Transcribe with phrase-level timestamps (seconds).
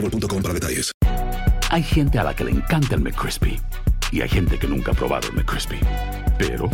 [0.00, 0.92] boostmobile.com para detalles.
[1.70, 3.60] Hay gente a la que le encanta el McCrispy
[4.12, 5.78] y hay gente que nunca ha probado el McCrispy.
[6.38, 6.70] Pero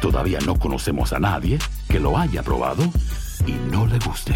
[0.00, 1.58] todavía no conocemos a nadie
[1.88, 2.84] que lo haya probado
[3.46, 4.34] y no le guste.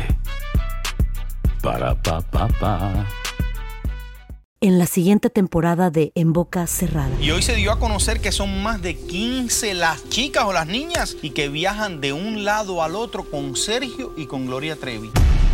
[1.62, 3.06] Para pa pa pa.
[4.60, 7.14] En la siguiente temporada de En Boca Cerrada.
[7.20, 10.66] Y hoy se dio a conocer que son más de 15 las chicas o las
[10.66, 15.10] niñas y que viajan de un lado al otro con Sergio y con Gloria Trevi.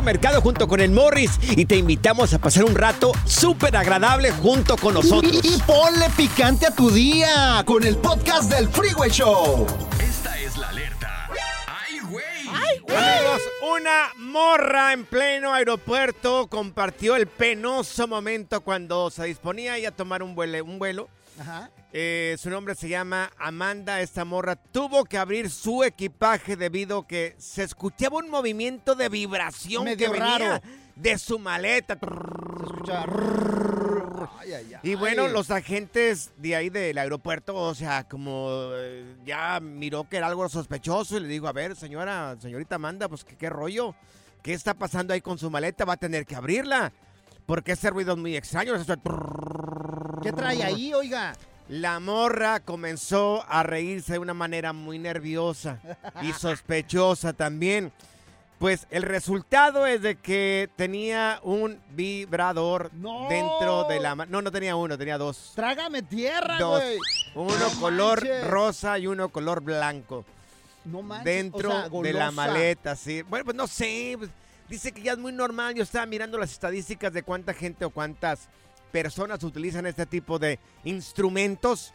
[0.00, 4.76] Mercado junto con el Morris y te invitamos a pasar un rato súper agradable junto
[4.76, 5.40] con nosotros.
[5.42, 9.66] Y, y ponle picante a tu día con el podcast del Freeway Show.
[10.00, 11.28] Esta es la alerta.
[11.66, 12.24] ¡Ay, güey!
[12.48, 13.42] Amigos,
[13.76, 20.34] una morra en pleno aeropuerto compartió el penoso momento cuando se disponía a tomar un
[20.34, 20.64] vuelo.
[20.64, 21.08] Un vuelo.
[21.38, 21.70] Ajá.
[21.94, 24.00] Eh, su nombre se llama Amanda.
[24.00, 29.84] Esta morra tuvo que abrir su equipaje debido que se escuchaba un movimiento de vibración
[29.84, 30.62] Medio que venía raro.
[30.96, 31.94] de su maleta.
[31.94, 33.04] Escucha.
[34.40, 34.80] Ay, ay, ay.
[34.82, 40.16] Y bueno, los agentes de ahí del aeropuerto, o sea, como eh, ya miró que
[40.16, 43.94] era algo sospechoso y le dijo, a ver, señora, señorita Amanda, pues ¿qué, qué rollo,
[44.42, 45.84] ¿qué está pasando ahí con su maleta?
[45.84, 46.90] Va a tener que abrirla.
[47.44, 48.74] Porque ese ruido es muy extraño.
[50.22, 51.34] ¿Qué trae ahí, oiga?
[51.72, 55.78] La morra comenzó a reírse de una manera muy nerviosa
[56.20, 57.92] y sospechosa también.
[58.58, 63.26] Pues el resultado es de que tenía un vibrador No.
[63.30, 64.14] dentro de la...
[64.14, 65.52] ma- No, no tenía uno, tenía dos.
[65.54, 66.82] Trágame tierra, Dos.
[66.82, 66.98] güey.
[67.36, 68.46] Uno No color manches.
[68.48, 70.26] rosa y uno color blanco.
[70.84, 71.24] No manches.
[71.24, 73.22] dentro o sea, de la maleta, sí.
[73.22, 74.14] Bueno, pues no sé.
[74.18, 74.30] pues,
[74.68, 75.74] dice que ya es muy normal.
[75.74, 78.48] Yo estaba mirando las estadísticas de cuánta gente o cuántas
[78.92, 81.92] personas utilizan este tipo de instrumentos.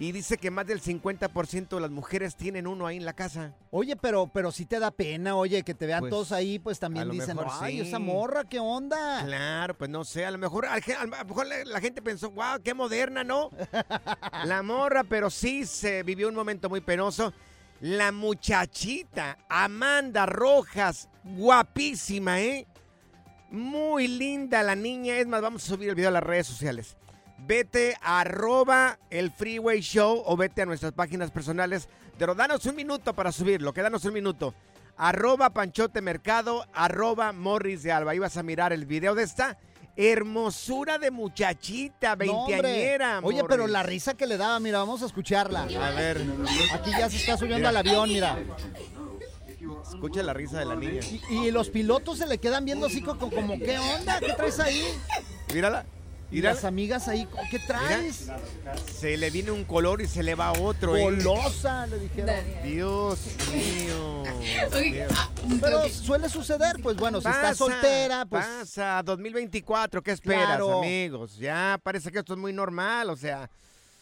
[0.00, 3.56] Y dice que más del 50% de las mujeres tienen uno ahí en la casa.
[3.72, 6.78] Oye, pero, pero sí te da pena, oye, que te vean Pues, todos ahí, pues
[6.78, 7.88] también dicen, ay, sí.
[7.88, 9.24] esa morra, ¿qué onda?
[9.24, 12.00] Claro, pues no sé, a lo mejor, al ge- a lo mejor la, la gente
[12.00, 13.50] pensó, wow, qué moderna, ¿no?
[14.44, 17.32] La morra, pero sí se vivió un momento muy penoso.
[17.80, 22.68] La muchachita, Amanda Rojas, guapísima, ¿eh?
[23.50, 25.16] Muy linda la niña.
[25.18, 26.96] Es más, vamos a subir el video a las redes sociales.
[27.38, 31.88] Vete a arroba el Freeway Show o vete a nuestras páginas personales.
[32.18, 34.54] Pero danos un minuto para subirlo, que danos un minuto.
[34.96, 38.10] Arroba Panchote Mercado, arroba Morris de Alba.
[38.10, 39.56] Ahí vas a mirar el video de esta
[39.96, 43.20] hermosura de muchachita, veinteañera.
[43.22, 43.44] Oye, Morris.
[43.48, 45.62] pero la risa que le daba, mira, vamos a escucharla.
[45.62, 46.20] A ver,
[46.72, 48.36] Aquí ya se está subiendo al avión, mira.
[49.82, 51.00] Escucha la risa de la niña.
[51.30, 54.18] Y, y los pilotos se le quedan viendo así como, como, ¿qué onda?
[54.20, 54.82] ¿Qué traes ahí?
[55.52, 55.84] Mírala.
[56.30, 58.30] Y las amigas ahí, ¿qué traes?
[58.98, 60.94] Se le viene un color y se le va otro.
[60.94, 61.02] ¿eh?
[61.02, 62.34] Golosa, le dijeron.
[62.62, 63.18] Dios
[63.50, 64.24] mío.
[64.82, 65.10] Dios.
[65.58, 70.80] Pero suele suceder, pues bueno, si está soltera, pues Pasa, 2024, ¿qué esperas, Claro.
[70.80, 71.38] amigos?
[71.38, 73.48] Ya parece que esto es muy normal, o sea.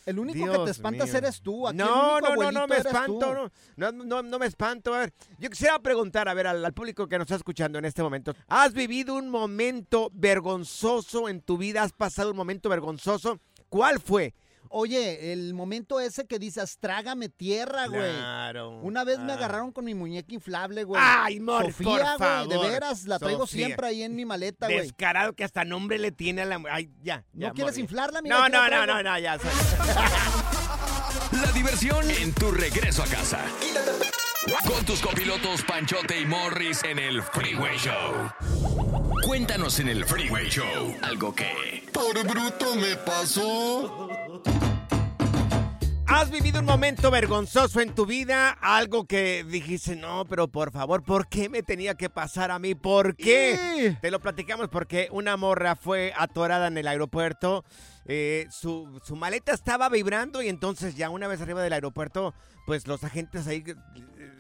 [0.07, 1.19] El único que te espantas mío.
[1.19, 1.69] eres tú.
[1.69, 3.35] Aquí el No, único no, no, no me espanto,
[3.77, 4.95] no, no, no, no me espanto.
[4.95, 7.85] A ver, yo quisiera preguntar, a ver, al, al público que nos está escuchando en
[7.85, 11.83] este momento, ¿has vivido un momento vergonzoso en tu vida?
[11.83, 13.41] ¿Has pasado un momento vergonzoso?
[13.69, 14.35] ¿Cuál fue?
[14.71, 18.13] Oye, el momento ese que dices, trágame tierra, güey.
[18.13, 18.79] Claro.
[18.81, 19.37] Una vez me Ah.
[19.37, 21.01] agarraron con mi muñeca inflable, güey.
[21.05, 22.49] Ay, Morris, Sofía, por güey, favor.
[22.49, 23.67] de veras, la traigo Sofía.
[23.67, 24.81] siempre ahí en mi maleta, güey.
[24.81, 26.61] Descarado que hasta nombre le tiene a la...
[26.71, 27.25] Ay, ya.
[27.33, 28.37] ¿No ya, quieres inflarla, amiga?
[28.37, 29.39] No, no, no, no, no, ya.
[31.33, 33.41] La diversión en tu regreso a casa.
[34.67, 38.31] Con tus copilotos Panchote y Morris en el Freeway Show.
[39.27, 41.85] Cuéntanos en el Freeway Show algo que...
[41.93, 44.06] Por bruto me pasó.
[46.09, 48.51] ¿Has vivido un momento vergonzoso en tu vida?
[48.51, 52.75] Algo que dijiste, no, pero por favor, ¿por qué me tenía que pasar a mí?
[52.75, 53.97] ¿Por qué?
[54.01, 57.65] Te lo platicamos porque una morra fue atorada en el aeropuerto.
[58.07, 62.35] eh, su, su maleta estaba vibrando y entonces ya una vez arriba del aeropuerto,
[62.65, 63.63] pues los agentes ahí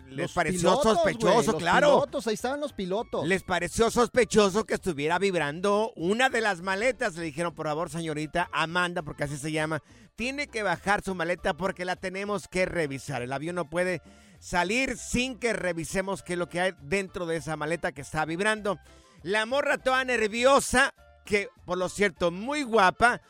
[0.08, 1.88] les Los pareció pilotos, sospechoso, güey, los claro.
[1.88, 3.26] pilotos, ahí estaban los pilotos.
[3.26, 7.17] Les pareció sospechoso que estuviera vibrando una de las maletas.
[7.17, 9.82] Le dijeron, por favor, señorita Amanda, porque así se llama,
[10.14, 13.23] tiene que bajar su maleta porque la tenemos que revisar.
[13.23, 14.00] El avión no puede
[14.38, 18.25] salir sin que revisemos qué es lo que hay dentro de esa maleta que está
[18.25, 18.79] vibrando.
[19.23, 20.94] La morra toda nerviosa,
[21.25, 23.20] que por lo cierto muy guapa,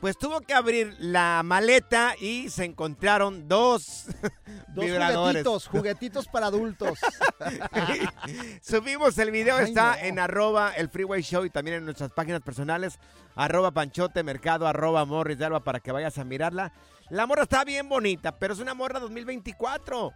[0.00, 4.06] pues tuvo que abrir la maleta y se encontraron dos,
[4.74, 5.42] Dos vibradores.
[5.44, 6.98] juguetitos, juguetitos para adultos.
[8.62, 10.02] Subimos el video, Ay, está no.
[10.04, 12.98] en arroba el Freeway Show y también en nuestras páginas personales,
[13.34, 16.72] arroba Panchote Mercado, arroba Morris de Alba para que vayas a mirarla.
[17.08, 20.12] La morra está bien bonita, pero es una morra 2024.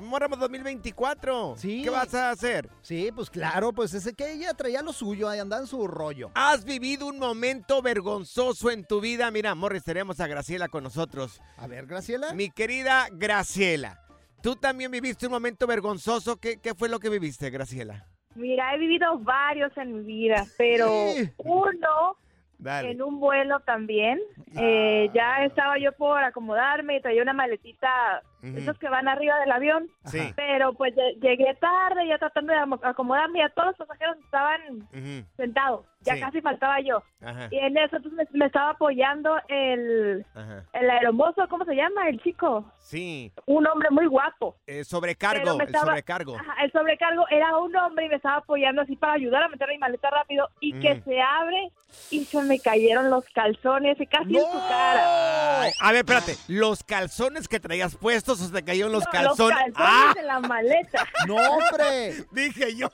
[0.00, 1.54] Morra 2024.
[1.56, 1.82] Sí.
[1.82, 2.68] ¿Qué vas a hacer?
[2.82, 6.30] Sí, pues claro, pues ese que ella traía lo suyo, ahí andaba en su rollo.
[6.34, 9.30] ¿Has vivido un momento vergonzoso en tu vida?
[9.30, 11.40] Mira, Morris, tenemos a Graciela con nosotros.
[11.56, 12.32] A ver, Graciela.
[12.34, 14.00] Mi querida Graciela,
[14.42, 16.36] ¿tú también viviste un momento vergonzoso?
[16.36, 18.06] ¿Qué, qué fue lo que viviste, Graciela?
[18.34, 21.28] Mira, he vivido varios en mi vida, pero Sí.
[21.38, 22.16] uno
[22.58, 22.92] Dale.
[22.92, 24.20] en un vuelo también.
[24.56, 29.50] Eh, ya estaba yo por acomodarme y traía una maletita, Esos que van arriba del
[29.52, 29.88] avión.
[30.06, 30.32] Sí.
[30.36, 34.88] Pero pues lle- llegué tarde, ya tratando de acomodarme, ya todos los pasajeros estaban
[35.36, 36.20] sentados, ya Sí.
[36.20, 37.02] casi faltaba yo.
[37.20, 37.48] Ajá.
[37.50, 40.64] Y en eso entonces me, me estaba apoyando el, Ajá.
[40.72, 42.08] el aeromozo, ¿cómo se llama?
[42.08, 43.32] El chico, Sí.
[43.46, 44.56] un hombre muy guapo.
[44.66, 46.36] Eh, sobrecargo, el sobrecargo.
[46.36, 49.68] Ajá, el sobrecargo era un hombre y me estaba apoyando así para ayudar a meter
[49.68, 51.70] mi maleta rápido y que se abre
[52.10, 55.62] y se me cayeron los calzones y casi en su cara.
[55.80, 56.36] A ver, espérate.
[56.48, 59.38] ¿Los calzones que traías puestos o se te cayeron los No, calzones?
[59.68, 60.12] Los calzones ¡Ah!
[60.14, 61.06] de la maleta.
[61.26, 62.24] No, hombre.
[62.32, 62.90] Dije yo,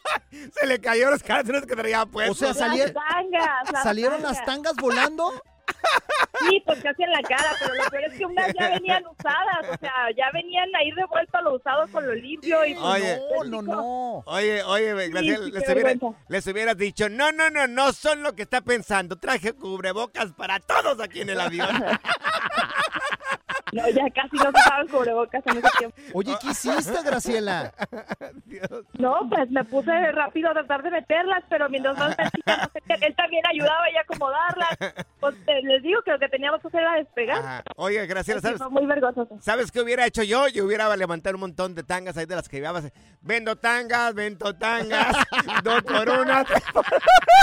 [0.52, 2.36] se le cayeron los calzones que traía puestos.
[2.36, 3.72] O sea, Las salieron, tangas.
[3.72, 4.46] las salieron las tangas.
[4.46, 5.32] tangas volando.
[6.50, 9.70] Sí, pues casi en la cara, pero lo peor es que unas ya venían usadas,
[9.70, 13.20] o sea, ya venían ahí revuelto lo usado con lo limpio y pues, Oye.
[13.46, 14.12] No, no, no.
[14.26, 15.94] Oye, oye, Graciela, sí, les, hubiera-
[16.28, 19.16] les hubieras dicho, no, no, no, no son lo que está pensando.
[19.16, 21.68] Traje cubrebocas para todos aquí en el avión.
[23.74, 25.96] No, ya casi no se usaban cubrebocas en ese tiempo.
[26.12, 27.72] Oye, ¿qué hiciste, Graciela?
[28.98, 32.80] No, pues me puse rápido a tratar de meterlas, pero mientras más metía, no sé
[32.86, 34.68] qué, él también ayudaba a acomodarlas.
[35.18, 35.34] Pues
[35.64, 37.38] les digo que lo que teníamos que hacer era despegar.
[37.38, 37.64] Ajá.
[37.76, 38.58] Oye, Graciela, ¿sabes?
[38.58, 39.36] fue muy vergonzoso.
[39.40, 40.46] ¿Sabes qué hubiera hecho yo?
[40.48, 42.92] Yo hubiera levantado un montón de tangas ahí de las que llevabas.
[43.20, 45.16] Vendo tangas, vendo tangas,
[45.64, 46.44] dos por una.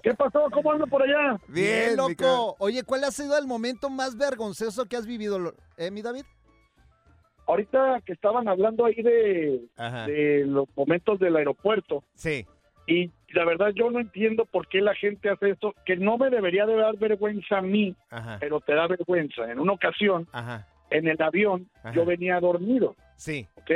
[0.01, 0.49] ¿Qué pasó?
[0.51, 1.39] ¿Cómo ando por allá?
[1.47, 2.55] Bien, loco.
[2.59, 6.25] Oye, ¿cuál ha sido el momento más vergonzoso que has vivido, eh, mi David?
[7.47, 9.61] Ahorita que estaban hablando ahí de,
[10.07, 12.45] de los momentos del aeropuerto, Sí.
[12.87, 16.29] y la verdad yo no entiendo por qué la gente hace esto, que no me
[16.29, 18.37] debería de dar vergüenza a mí, Ajá.
[18.39, 19.51] pero te da vergüenza.
[19.51, 20.67] En una ocasión, Ajá.
[20.89, 21.93] en el avión, Ajá.
[21.93, 23.47] yo venía dormido, Sí.
[23.55, 23.71] ¿ok?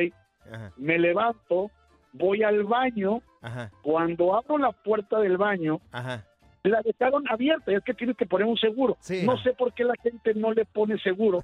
[0.77, 1.69] Me levanto,
[2.13, 3.69] voy al baño, Ajá.
[3.81, 6.23] cuando abro la puerta del baño, Ajá.
[6.63, 8.97] la dejaron abierta, es que tienes que poner un seguro.
[8.99, 9.25] Sí.
[9.25, 11.43] No sé por qué la gente no le pone seguro.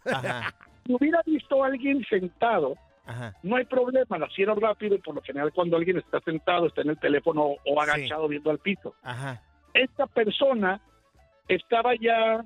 [0.86, 2.75] Si hubiera visto a alguien sentado,
[3.06, 3.34] Ajá.
[3.44, 6.82] no hay problema, la cierro rápido y por lo general cuando alguien está sentado, está
[6.82, 8.96] en el teléfono o agachado viendo al piso.
[9.04, 9.42] Ajá.
[9.74, 10.80] Esta persona
[11.48, 12.44] estaba ya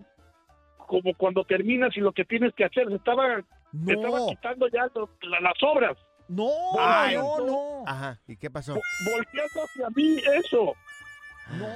[0.87, 3.41] como cuando terminas y lo que tienes que hacer, se estaba,
[3.85, 5.97] se estaba quitando ya lo- la- las obras,
[6.29, 6.49] no,
[6.79, 7.83] Ay, no, no.
[7.85, 8.19] Ajá.
[8.27, 8.73] ¿Y qué pasó?
[8.75, 10.73] vo- volteando hacia mí eso.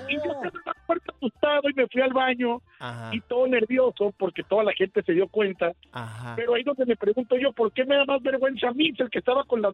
[0.09, 0.43] Y yo No.
[0.43, 0.75] estaba
[1.17, 3.09] asustado y me fui al baño Ajá.
[3.13, 5.71] y todo nervioso porque toda la gente se dio cuenta.
[5.91, 6.35] Ajá.
[6.35, 8.91] Pero ahí donde me pregunto yo, ¿por qué me da más vergüenza a mí?
[8.97, 9.73] El que estaba con las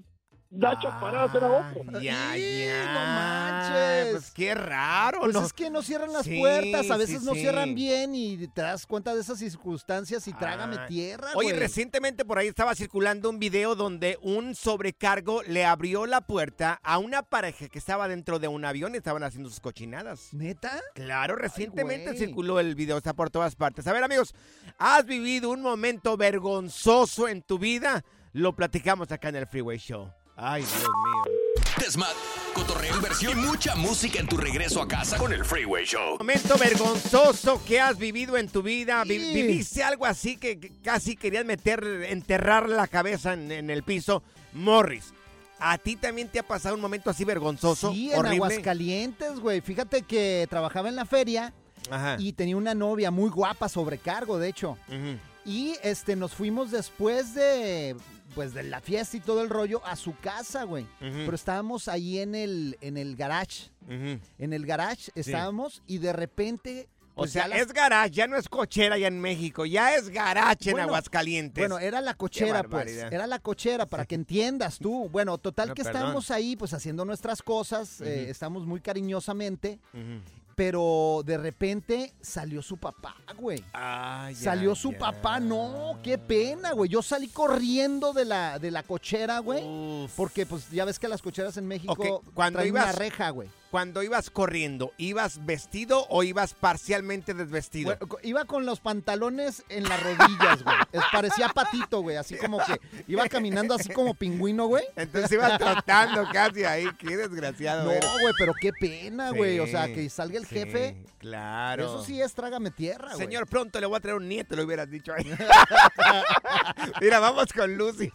[0.50, 2.00] nachas paradas era otro.
[2.00, 2.94] Ya, ya.
[2.94, 4.12] no manches.
[4.12, 5.46] Pues Qué raro, Pues ¿no?
[5.46, 7.42] es que no cierran las Sí, puertas, a veces sí, no sí.
[7.42, 10.88] cierran bien y te das cuenta de esas circunstancias y trágame Ay.
[10.88, 11.60] tierra, Oye, güey.
[11.60, 16.98] recientemente por ahí estaba circulando un video donde un sobrecargo le abrió la puerta a
[16.98, 20.34] una pareja que estaba dentro de un avión y estaban haciendo sus cochinadas.
[20.34, 20.82] ¿Neta?
[20.96, 23.86] Claro, recientemente circuló el video, está por todas partes.
[23.88, 24.34] A ver, amigos,
[24.78, 28.04] ¿has vivido un momento vergonzoso en tu vida?
[28.34, 30.12] Lo platicamos acá en el Freeway Show.
[30.38, 31.36] Ay, Dios mío.
[31.80, 32.12] Desmad,
[32.54, 36.18] cotorreo, inversión y mucha música en tu regreso a casa con el Freeway Show.
[36.20, 39.04] Momento vergonzoso que has vivido en tu vida.
[39.04, 39.34] Vi- Sí.
[39.34, 44.22] ¿Viviste algo así que que casi querías meter, enterrar la cabeza en, en el piso?
[44.54, 45.14] Morris,
[45.60, 47.92] ¿a ti también te ha pasado un momento así vergonzoso?
[47.92, 48.36] Sí, en horrible?
[48.46, 49.62] Aguascalientes, güey.
[49.62, 51.54] Fíjate que trabajaba en la feria
[51.90, 52.16] Ajá.
[52.20, 54.78] y tenía una novia muy guapa, sobrecargo, de hecho.
[54.88, 55.18] Ujú.
[55.46, 57.96] Y este nos fuimos después de
[58.38, 60.86] pues de la fiesta y todo el rollo a su casa, güey.
[61.00, 63.72] Pero estábamos ahí en el en el garage.
[63.90, 68.28] En el garage estábamos y de repente O pues, sea, ya las- es garage, ya
[68.28, 71.64] no es cochera allá en México, ya es garage en Aguascalientes.
[71.64, 72.90] Bueno, era la cochera, pues.
[72.96, 75.10] Era la cochera, para que entiendas tú.
[75.10, 75.96] Bueno, total No, que perdón.
[76.00, 80.22] estábamos ahí, pues haciendo nuestras cosas, eh, estamos muy cariñosamente, Ujú.
[80.58, 83.64] Pero de repente salió su papá, güey.
[83.74, 86.90] Ay, Salió ay, su papá, no, qué pena, güey.
[86.90, 89.64] Yo salí corriendo de la, de la cochera, güey.
[89.64, 90.12] Uf.
[90.16, 93.48] Porque pues ya ves que las cocheras en México cuando traen ibas- una reja, güey.
[93.72, 97.98] Cuando ibas corriendo, ¿ibas vestido o ibas parcialmente desvestido?
[97.98, 100.76] Bueno, iba con los pantalones en las rodillas, güey.
[100.94, 102.16] Es- parecía patito, güey.
[102.16, 104.86] Así como que iba caminando así como pingüino, güey.
[104.96, 109.60] Entonces ibas trotando casi ahí, qué desgraciado No, güey, pero qué pena, güey.
[109.60, 110.98] O sea, que salga el sí, jefe.
[111.20, 111.84] Claro.
[111.84, 113.18] Eso sí es trágame tierra, güey.
[113.18, 115.26] Señor, pronto le voy a traer un nieto, le hubieras dicho ahí.
[117.02, 118.14] Mira, vamos con Lucio.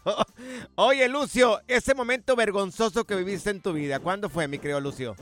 [0.77, 5.15] Oye, Lucio, ese momento vergonzoso que viviste en tu vida, ¿cuándo fue, mi querido Lucio?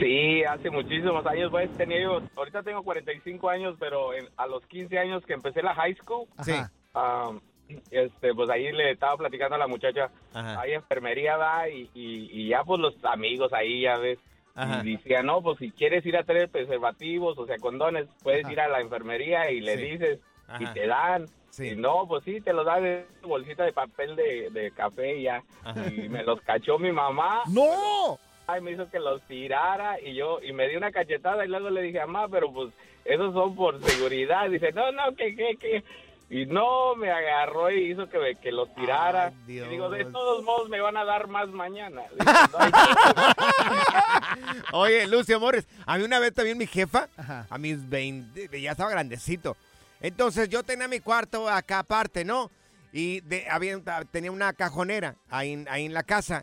[0.00, 4.64] Sí, hace muchísimos años, pues tenía yo, ahorita tengo 45 años, pero en- a los
[4.66, 6.52] 15 años que empecé la high school, Sí.
[6.94, 7.38] um,
[7.90, 10.60] este, pues ahí le estaba platicando a la muchacha, Ajá.
[10.60, 14.18] hay enfermería, va, y, y, y ya pues los amigos ahí, ya ves,
[14.54, 14.80] Ajá.
[14.84, 18.52] y decía, no, pues si quieres ir a traer preservativos, o sea, condones, puedes Ajá.
[18.52, 19.82] ir a la enfermería y le Sí.
[19.84, 20.18] dices,
[20.58, 21.26] y te dan.
[21.50, 21.68] Sí.
[21.70, 25.22] Y no, pues sí, te los dan en bolsita de papel de, de café y
[25.24, 25.42] ya.
[25.92, 27.42] Y me los cachó mi mamá.
[27.48, 28.18] ¡No!
[28.52, 31.70] Ay, me hizo que los tirara y yo, y me dio una cachetada y luego
[31.70, 32.72] le dije, mamá, pero pues
[33.04, 34.48] esos son por seguridad.
[34.50, 35.84] Dice, no, no, que, que, que.
[36.32, 39.32] Y no, me agarró y hizo que, me- que los tirara.
[39.48, 42.02] Ay, y digo, de todos modos me van a dar más mañana.
[42.12, 43.34] Dice, "No hay problema".
[44.72, 47.46] Oye, Lucio Morris, a mí una vez también mi jefa, Ajá.
[47.50, 49.56] a mis 20, ya estaba grandecito.
[50.00, 52.50] Entonces yo tenía mi cuarto acá aparte, ¿no?
[52.92, 53.78] Y de, había,
[54.10, 56.42] tenía una cajonera ahí, ahí en la casa.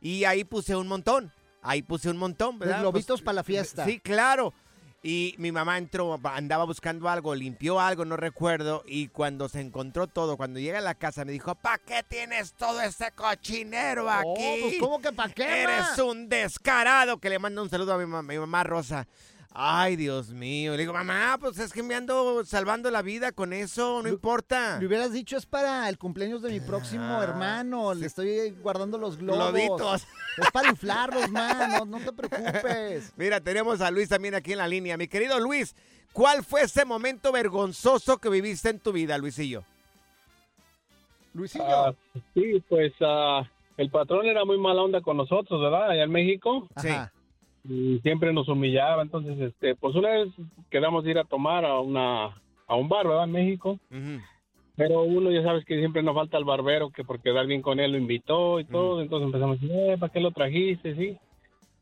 [0.00, 1.32] Y ahí puse un montón.
[1.62, 2.80] Ahí puse un montón, Los ¿verdad?
[2.80, 3.84] globitos Pues, para la fiesta.
[3.84, 4.54] Sí, claro.
[5.00, 8.82] Y mi mamá entró, andaba buscando algo, limpió algo, no recuerdo.
[8.86, 12.52] Y cuando se encontró todo, cuando llega a la casa, me dijo, ¿para qué tienes
[12.54, 14.58] todo ese cochinero Oh, aquí?
[14.62, 16.04] pues, ¿Cómo que pa' qué, Eres ma?
[16.04, 17.18] un descarado.
[17.18, 19.06] Que le mando un saludo a mi, ma- mi mamá Rosa.
[19.52, 20.72] Ay, Dios mío.
[20.72, 24.78] Le digo, mamá, pues es que me ando salvando la vida con eso, no importa.
[24.78, 27.94] Le hubieras dicho, es para el cumpleaños de mi próximo Ah, hermano.
[27.94, 29.52] Le estoy guardando los globos.
[29.52, 30.06] Globitos.
[30.38, 31.72] Es para inflarlos, man.
[31.72, 33.12] No, no te preocupes.
[33.16, 34.96] Mira, tenemos a Luis también aquí en la línea.
[34.96, 35.74] Mi querido Luis,
[36.12, 39.64] ¿cuál fue ese momento vergonzoso que viviste en tu vida, Luisillo?
[41.34, 41.64] Luisillo.
[41.66, 41.94] Ah,
[42.34, 43.42] sí, pues ah,
[43.76, 45.90] el patrón era muy mala onda con nosotros, ¿verdad?
[45.90, 46.68] Allá en México.
[46.76, 47.12] Ajá.
[47.68, 49.02] Y siempre nos humillaba.
[49.02, 50.28] Entonces, este, pues una vez
[50.70, 52.34] quedamos ir a tomar a una
[52.66, 53.24] a un bar, ¿verdad?
[53.24, 53.78] En México.
[54.76, 57.80] Pero uno ya sabes que siempre nos falta el barbero que por quedar bien con
[57.80, 59.00] él lo invitó y todo.
[59.00, 60.94] Entonces empezamos a decir, eh, ¿para qué lo trajiste?
[60.94, 61.16] Sí.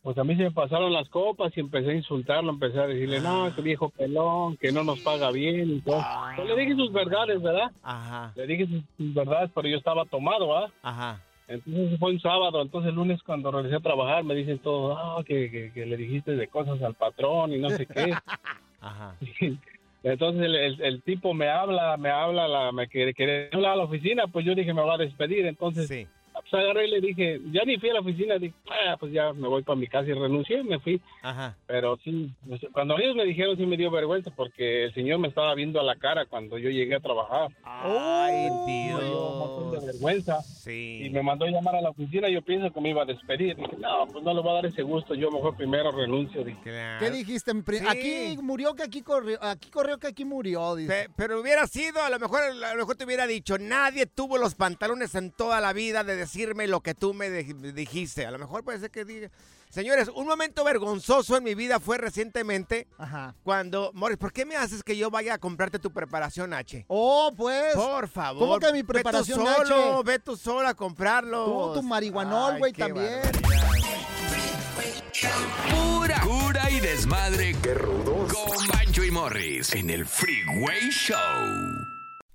[0.03, 3.21] Pues a mí se me pasaron las copas y empecé a insultarlo, empecé a decirle,
[3.21, 6.01] no, que viejo pelón, que no nos paga bien y todo.
[6.37, 7.73] Pues le dije sus verdades, ¿verdad?
[7.83, 10.71] Ajá, Le dije sus, sus verdades, pero yo estaba tomado, ¿verdad?
[10.83, 11.21] ajá.
[11.49, 15.23] Entonces fue un sábado, entonces el lunes cuando regresé a trabajar me dicen todo, ah,
[15.25, 18.13] que, que, que le dijiste de cosas al patrón y no sé qué.
[18.81, 19.15] Ajá.
[20.03, 23.77] Entonces el, el- el tipo me habla, me habla, la, me quiere, quiere hablar a
[23.77, 26.07] la oficina, pues yo dije me va a despedir, entonces Sí.
[26.41, 29.33] Pues agarré y le dije, ya ni fui a la oficina, dije, ah, pues ya
[29.33, 31.01] me voy para mi casa y renuncié, me fui.
[31.23, 31.57] Ajá.
[31.67, 35.29] Pero sí, pues, cuando ellos me dijeron sí me dio vergüenza porque el señor me
[35.29, 37.49] estaba viendo a la cara cuando yo llegué a trabajar.
[37.65, 39.87] Ay, Me dio un montón de Dios.
[39.87, 40.43] vergüenza.
[40.43, 41.03] Sí.
[41.05, 43.57] Y me mandó a llamar a la oficina, yo pienso que me iba a despedir.
[43.57, 46.43] Dije, no, pues no le voy a dar ese gusto, yo mejor primero renuncio.
[46.45, 47.05] Dije, Claro.
[47.05, 47.53] ¿Qué dijiste?
[47.53, 47.85] Sí.
[47.87, 50.89] Aquí murió que aquí corrió, aquí corrió que aquí murió, dice.
[51.07, 54.39] Pe- Pero hubiera sido, a lo mejor, a lo mejor te hubiera dicho, nadie tuvo
[54.39, 58.27] los pantalones en toda la vida de decirme lo que tú me dijiste.
[58.27, 59.31] A lo mejor puede ser que diga,
[59.69, 63.35] Señores, un momento vergonzoso en mi vida fue recientemente Ajá.
[63.43, 66.85] cuando, Morris, ¿por qué me haces que yo vaya a comprarte tu preparación H?
[66.89, 67.75] Oh, pues.
[67.75, 68.39] Por favor.
[68.41, 70.03] ¿Cómo que mi Ve tú preparación solo, H?
[70.05, 71.73] ve tú solo a comprarlo.
[71.75, 73.21] Tú, tu marihuanol, güey, también.
[75.71, 77.57] Pura cura y desmadre.
[77.63, 78.33] Qué rudos.
[78.33, 81.86] Con Bancho y Morris en el Freeway Show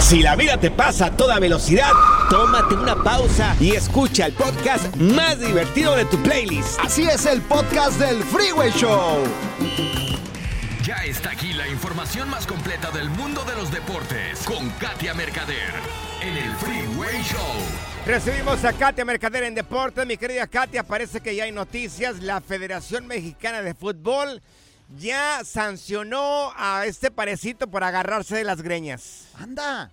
[0.00, 1.90] Si la vida te pasa a toda velocidad,
[2.30, 6.78] tómate una pausa y escucha el podcast más divertido de tu playlist.
[6.78, 9.24] Así es el podcast del Freeway Show.
[10.84, 15.74] Ya está aquí la información más completa del mundo de los deportes con Katia Mercader
[16.20, 17.40] en el Freeway Show.
[18.06, 20.06] Recibimos a Katia Mercader en Deportes.
[20.06, 22.22] Mi querida Katia, parece que ya hay noticias.
[22.22, 24.40] La Federación Mexicana de Fútbol
[24.96, 29.25] ya sancionó a este parecito por agarrarse de las greñas.
[29.38, 29.90] Anda.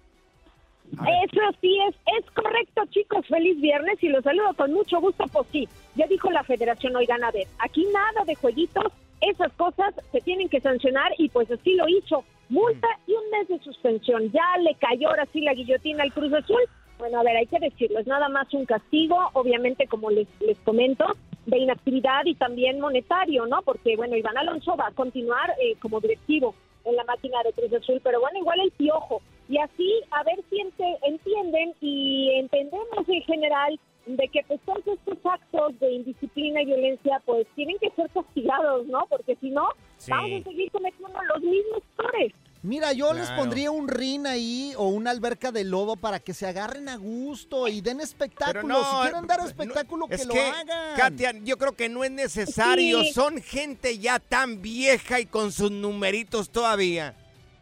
[0.92, 3.26] Eso sí es, es correcto, chicos.
[3.28, 5.26] Feliz viernes y los saludo con mucho gusto.
[5.32, 9.94] Pues sí, ya dijo la federación, oigan, a ver, aquí nada de jueguitos, esas cosas
[10.12, 12.24] se tienen que sancionar y pues así lo hizo.
[12.50, 14.32] Multa y un mes de suspensión.
[14.32, 16.62] Ya le cayó ahora sí la guillotina al Cruz Azul.
[17.00, 20.58] Bueno, a ver, hay que decirlo, es nada más un castigo, obviamente, como les, les
[20.60, 21.06] comento,
[21.46, 23.62] de inactividad y también monetario, ¿no?
[23.63, 27.74] Porque, bueno, Iván Alonso va a continuar eh, como directivo en la máquina de Cruz
[27.74, 29.22] Azul, pero bueno, igual el piojo.
[29.49, 34.86] Y así, a ver si ente- entienden y entendemos en general de que pues todos
[34.86, 39.06] estos actos de indisciplina y violencia pues tienen que ser castigados, ¿no?
[39.10, 40.12] Porque si no, Sí.
[40.12, 42.34] vamos a seguir cometiendo los mismos errores.
[42.63, 46.47] Mira, yo les pondría un rin ahí o una alberca de lodo para que se
[46.47, 48.82] agarren a gusto y den espectáculo.
[48.86, 50.95] si quieren dar espectáculo, que Es lo que, hagan.
[50.95, 53.01] Katia, yo creo que no es necesario.
[53.03, 53.12] Sí.
[53.12, 57.13] Son gente ya tan vieja y con sus numeritos todavía.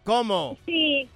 [0.03, 0.57] ¿Cómo?
[0.67, 1.07] Sí,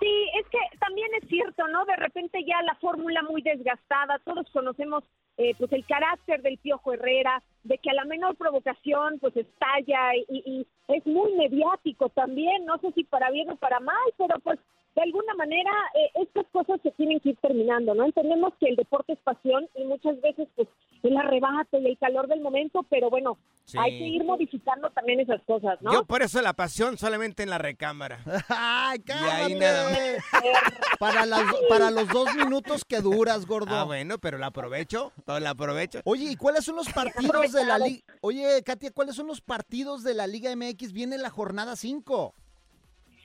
[0.00, 1.84] sí, es que también es cierto, ¿no?
[1.84, 5.04] De repente ya la fórmula muy desgastada, todos conocemos
[5.38, 10.14] eh, pues el carácter del Piojo Herrera, de que a la menor provocación pues estalla
[10.16, 14.38] y, y es muy mediático también, no sé si para bien o para mal, pero
[14.40, 14.58] pues
[14.96, 18.04] de alguna manera eh, estas cosas se tienen que ir terminando, ¿no?
[18.06, 20.66] Entendemos que el deporte es pasión y muchas veces pues
[21.02, 23.76] el arrebato y el calor del momento, pero bueno, Sí.
[23.80, 25.92] hay que ir modificando también esas cosas, ¿no?
[25.92, 28.20] Yo por eso la pasión solamente en la recámara.
[28.48, 29.98] Ay, Y ahí nada más.
[30.98, 33.74] Para, las- para los dos minutos que duras, gordo.
[33.74, 36.00] Ah, bueno, pero la aprovecho, todo la aprovecho.
[36.04, 38.02] Oye, ¿y cuáles son los partidos de la liga?
[38.22, 40.92] Oye, Katia, ¿cuáles son los partidos de la Liga MX?
[40.94, 42.34] Viene la jornada 5.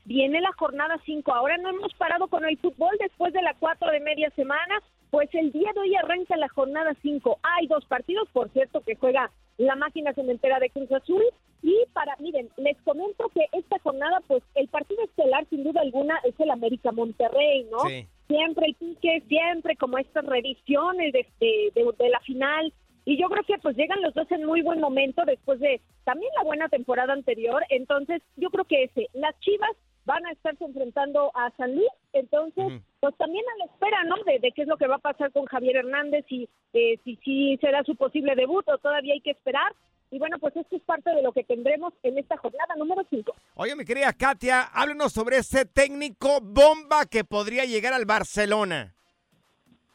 [0.06, 1.34] Viene la jornada 5.
[1.34, 4.82] Ahora no hemos parado con el fútbol después de la 4 de media semana.
[5.12, 7.40] Pues el día de hoy arranca la jornada 5.
[7.44, 11.24] Hay dos partidos, por cierto, que juega la máquina cementera de Cruz Azul.
[11.62, 16.20] Y para, miren, les comento que esta jornada, pues el partido estelar, sin duda alguna,
[16.24, 17.80] es el América Monterrey, ¿no?
[17.88, 18.08] Sí.
[18.28, 22.74] Siempre el pique, siempre como estas revisiones de, de, de- de la final.
[23.06, 26.32] Y yo creo que pues llegan los dos en muy buen momento después de también
[26.36, 27.64] la buena temporada anterior.
[27.70, 31.90] Entonces, yo creo que ese, las Chivas van a estarse enfrentando a San Luis.
[32.14, 34.16] Entonces, pues también a la espera, ¿no?
[34.26, 37.18] De, de qué es lo que va a pasar con Javier Hernández y eh, si
[37.18, 39.74] sí será su posible debut o todavía hay que esperar.
[40.12, 43.34] Y bueno, pues esto es parte de lo que tendremos en esta jornada número 5.
[43.56, 48.94] Oye, mi querida Katia, háblenos sobre ese técnico bomba que podría llegar al Barcelona.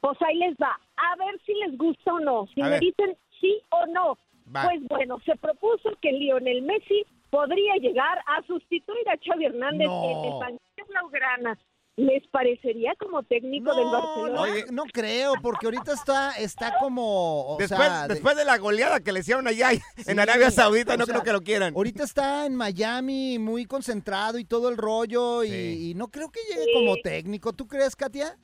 [0.01, 0.81] Pues ahí les va.
[0.97, 2.47] A ver si les gusta o no.
[2.55, 2.81] Si A me ver.
[2.81, 4.19] dicen sí o no.
[4.55, 4.65] Va.
[4.65, 10.05] Pues bueno, se propuso que Lionel Messi podría llegar a sustituir a Xavi Hernández No.
[10.05, 11.59] en el banquillo Blaugrana.
[11.99, 14.41] ¿Les parecería como técnico del Barcelona?
[14.43, 17.55] Oye, no creo, porque ahorita está, está como.
[17.55, 20.99] o Después, sea, después de la goleada que le hicieron allá en Sí, Arabia Saudita,
[20.99, 21.73] no sea, creo que lo quieran.
[21.75, 26.65] Ahorita está en Miami muy concentrado y todo el rollo y, no creo que llegue
[26.65, 26.71] Sí.
[26.75, 27.55] como técnico.
[27.55, 28.37] ¿Tú crees, Katia?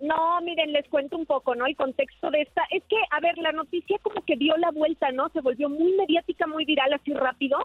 [0.00, 1.66] No, miren, les cuento un poco, ¿no?
[1.66, 2.62] El contexto de esta.
[2.70, 5.28] Es que, a ver, la noticia como que dio la vuelta, ¿no?
[5.30, 7.58] Se volvió muy mediática, muy viral, así rápido.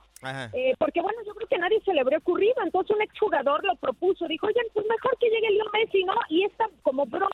[0.54, 2.56] Eh, porque, bueno, yo creo que a nadie se le habría ocurrido.
[2.64, 4.28] Entonces, un exjugador lo propuso.
[4.28, 6.14] Dijo, oigan, pues mejor que llegue Leo Messi, ¿no?
[6.30, 7.30] Y esta, como broma,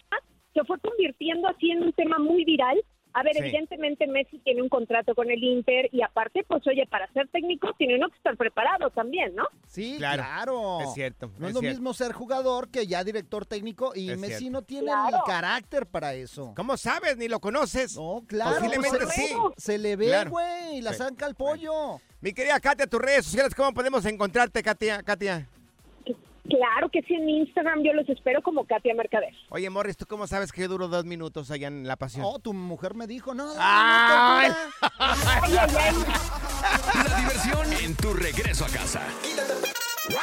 [0.53, 2.81] se fue convirtiendo así en un tema muy viral.
[3.17, 3.39] A ver, Sí.
[3.43, 7.71] evidentemente Messi tiene un contrato con el Inter y aparte, pues oye, para ser técnico
[7.77, 9.45] tiene uno que estar preparado también, ¿no?
[9.67, 10.81] Sí, Claro, claro.
[10.81, 11.77] es cierto, No es, es lo cierto.
[11.79, 14.51] mismo ser jugador que ya director técnico y Es Messi cierto.
[14.51, 15.15] no tiene Claro.
[15.17, 16.53] el carácter para eso.
[16.57, 17.15] ¿Cómo sabes?
[17.15, 17.95] Ni lo conoces.
[17.95, 18.55] No, claro.
[18.57, 19.33] Posiblemente pues, se, sí.
[19.57, 20.97] se le ve, güey, la Sí.
[20.99, 22.01] saca el pollo.
[22.19, 25.01] Mi querida Katia, tus redes sociales, ¿cómo podemos encontrarte, Katia?
[25.03, 25.47] Katia?
[26.49, 29.33] Claro que sí, en Instagram yo los espero como Katia Mercader.
[29.49, 32.23] Oye, Morris, ¿tú cómo sabes que yo duro dos minutos allá en La Pasión?
[32.27, 33.51] Oh, tu mujer me dijo, no.
[33.57, 34.51] Ay.
[34.99, 35.95] Ay, ay, ay.
[37.09, 39.01] La diversión en tu regreso a casa.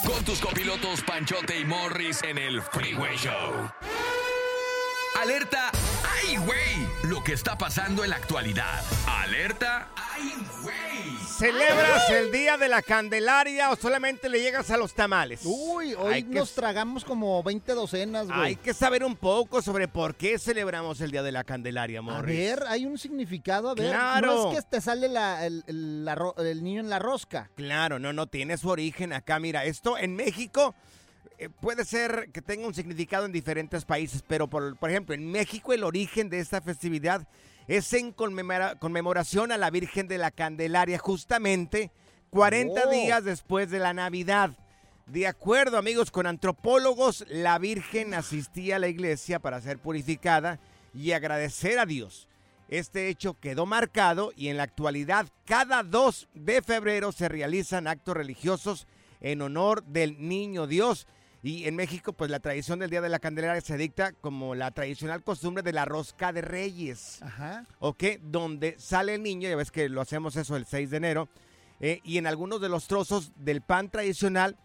[0.07, 3.71] Con tus copilotos Panchote y Morris en el Freeway Show.
[5.23, 5.71] Alerta,
[6.05, 6.89] ¡ay, güey!
[7.05, 8.83] Lo que está pasando en la actualidad.
[9.07, 11.17] Alerta, ¡ay, güey!
[11.39, 15.43] ¿Celebras el Día de la Candelaria o solamente le llegas a los tamales?
[15.45, 18.41] Uy, hoy Hay que- nos tragamos como 20 docenas, güey.
[18.41, 22.03] Hay que saber un poco sobre por qué celebramos el Día de la Candelaria, A
[22.03, 22.37] Morris.
[22.37, 23.91] ver, hay un significado, a ver.
[23.91, 24.27] Claro.
[24.27, 27.49] No es que te sale la- el, el- la ro- el niño en la rosca.
[27.55, 29.39] Claro, no, no, tiene su origen acá.
[29.39, 30.75] Mira, esto en México
[31.51, 35.73] puede ser que tenga un significado en diferentes países, pero por, por ejemplo, en México
[35.73, 37.27] el origen de esta festividad
[37.69, 41.91] es en conmemora- conmemoración a la Virgen de la Candelaria, justamente
[42.31, 42.91] 40 Oh.
[42.91, 44.57] días después de la Navidad.
[45.07, 50.59] De acuerdo, amigos, con antropólogos, la Virgen asistía a la iglesia para ser purificada
[50.95, 52.29] y agradecer a Dios.
[52.69, 58.17] Este hecho quedó marcado y en la actualidad cada 2 de febrero se realizan actos
[58.17, 58.87] religiosos
[59.21, 61.07] en honor del niño Dios.
[61.43, 64.71] Y en México, pues la tradición del Día de la Candelaria se dicta como la
[64.71, 67.21] tradicional costumbre de la rosca de reyes.
[67.21, 67.65] Ajá.
[67.81, 68.05] ¿ok?
[68.23, 71.29] Donde sale el niño, ya ves que lo hacemos eso el 6 de enero,
[71.81, 74.57] eh, y en algunos de los trozos del pan tradicional,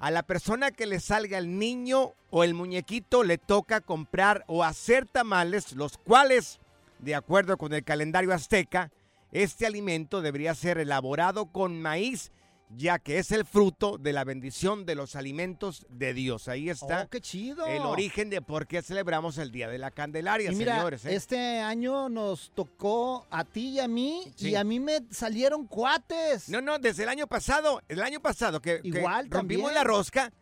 [0.00, 4.64] a la persona que le salga el niño o el muñequito le toca comprar o
[4.64, 6.58] hacer tamales, los cuales,
[6.98, 8.90] de acuerdo con el calendario azteca,
[9.32, 12.32] este alimento debería ser elaborado con maíz,
[12.68, 16.48] ya que es el fruto de la bendición de los alimentos de Dios.
[16.48, 17.64] Ahí está Oh, qué chido.
[17.66, 21.04] el origen de por qué celebramos el Día de la Candelaria, Y mira, señores.
[21.04, 21.14] ¿eh?
[21.14, 24.50] este año nos tocó a ti y a mí, Sí.
[24.50, 26.48] y a mí me salieron cuates.
[26.48, 30.32] No, no, desde el año pasado, el año pasado que, que Igual rompimos la rosca,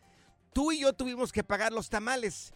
[0.55, 2.55] tú y yo tuvimos que pagar los tamales.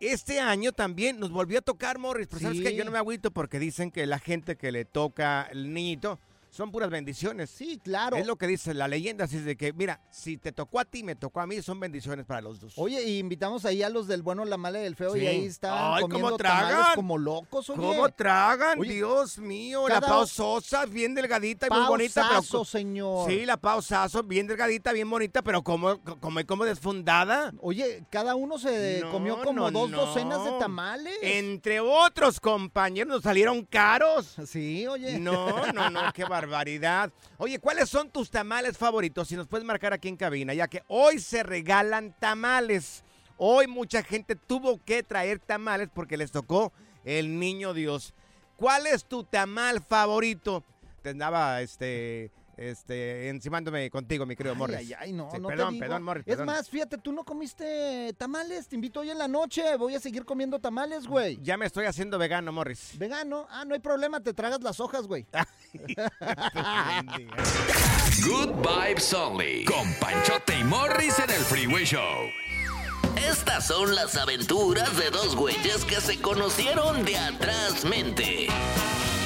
[0.00, 3.30] Este año también nos volvió a tocar, Morris, pero sabes que yo no me agüito
[3.30, 6.18] porque dicen que la gente que le toca el niñito
[6.54, 7.50] son puras bendiciones.
[7.50, 8.16] Sí, claro.
[8.16, 10.84] Es lo que dice la leyenda, así es de que, mira, si te tocó a
[10.84, 12.74] ti, me tocó a mí, son bendiciones para los dos.
[12.76, 15.20] Oye, y invitamos ahí a los del bueno, la mala y el feo, Sí.
[15.20, 16.70] y ahí estaban Ay, ¿cómo comiendo tragan?
[16.70, 17.80] tamales como locos, oye.
[17.80, 18.78] ¿Cómo tragan?
[18.78, 22.22] Oye, Dios mío, la cada- Pau Sosa, bien delgadita y muy bonita.
[22.22, 23.28] Pausazo, señor.
[23.28, 27.52] Sí, la Pau Sasso, bien delgadita, bien bonita, pero como, como, como desfundada.
[27.60, 30.06] Oye, cada uno se No, comió como no, dos no.
[30.06, 31.16] docenas de tamales.
[31.20, 34.36] Entre otros compañeros nos salieron caros.
[34.46, 35.18] Sí, oye.
[35.18, 36.43] No, no, no, qué barbaridad.
[37.38, 39.28] Oye, ¿cuáles son tus tamales favoritos?
[39.28, 43.04] Si nos puedes marcar aquí en cabina, ya que hoy se regalan tamales.
[43.36, 46.72] Hoy mucha gente tuvo que traer tamales porque les tocó
[47.04, 48.14] el niño Dios.
[48.56, 50.64] ¿Cuál es tu tamal favorito?
[51.02, 54.76] Te andaba este, este, encimándome contigo, mi querido Ay, Morris.
[54.78, 55.80] ay, ay, no, Sí, no te perdón, digo.
[55.84, 56.24] perdón, Morris.
[56.26, 58.68] Es más, fíjate, tú no comiste tamales.
[58.68, 59.76] Te invito hoy en la noche.
[59.76, 61.38] Voy a seguir comiendo tamales, güey.
[61.42, 62.98] Ya me estoy haciendo vegano, Morris.
[62.98, 63.46] Vegano.
[63.50, 64.20] Ah, no hay problema.
[64.20, 65.26] Te tragas las hojas, güey.
[68.24, 69.64] Good Vibes Only.
[69.64, 72.28] Con Panchote y Morris en el Freeway Show.
[73.16, 78.48] Estas son las aventuras de dos güeyes que se conocieron de atrás mente.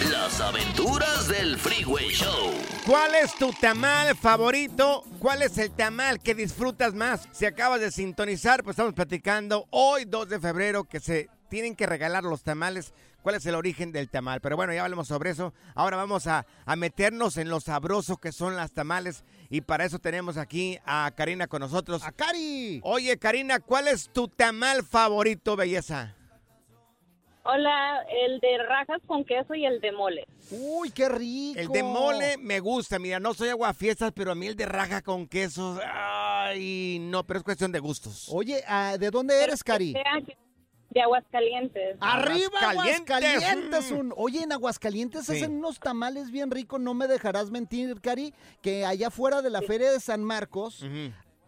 [0.05, 2.53] Las aventuras del Freeway Show.
[2.87, 5.03] ¿Cuál es tu tamal favorito?
[5.19, 7.29] ¿Cuál es el tamal que disfrutas más?
[7.33, 11.87] Si acabas de sintonizar, pues estamos platicando hoy 2 de febrero que se tienen que
[11.87, 12.95] regalar los tamales.
[13.23, 14.41] ¿Cuál es el origen del tamal?
[14.41, 15.53] Pero bueno, ya hablamos sobre eso.
[15.75, 19.25] Ahora vamos a, a meternos en lo sabroso que son las tamales.
[19.51, 22.05] Y para eso tenemos aquí a Karina con nosotros.
[22.05, 22.81] ¡A Cari!
[22.85, 26.15] Oye, Karina, ¿cuál es tu tamal favorito, belleza?
[27.51, 30.27] Hola, el de rajas con queso y el de mole.
[30.51, 31.59] Uy, qué rico.
[31.59, 32.99] El de mole me gusta.
[32.99, 35.79] Mira, no soy aguafiestas, pero a mí el de raja con queso.
[35.91, 38.29] Ay, no, pero es cuestión de gustos.
[38.31, 39.95] Oye, ah, ¿de dónde eres, Cari?
[40.91, 41.97] De Aguascalientes.
[42.01, 43.11] Arriba Aguascalientes.
[43.17, 43.91] Aguascalientes.
[43.93, 45.33] un- Oye, en Aguascalientes Sí.
[45.37, 49.63] hacen unos tamales bien ricos, no me dejarás mentir, Cari, que allá afuera de la
[49.63, 50.85] feria de San Marcos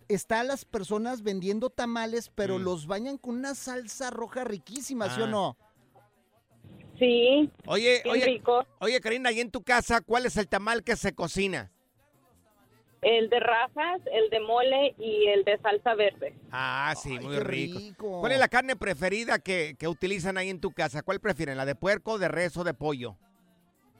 [0.09, 2.63] están las personas vendiendo tamales, pero Mm.
[2.63, 5.29] los bañan con una salsa roja riquísima, ¿sí o Ah.
[5.29, 5.57] no?
[7.01, 7.51] Sí.
[7.67, 8.65] Oye, oye, rico.
[8.79, 11.73] oye, Karina, ¿y en tu casa cuál es el tamal que se cocina?
[13.03, 16.35] El de rajas, el de mole y el de salsa verde.
[16.53, 17.79] Ah, sí, muy rico.
[17.79, 18.21] rico.
[18.21, 21.03] ¿Cuál es la carne preferida que, que utilizan ahí en tu casa?
[21.03, 21.57] ¿Cuál prefieren?
[21.57, 23.17] ¿La de puerco, de res o de pollo?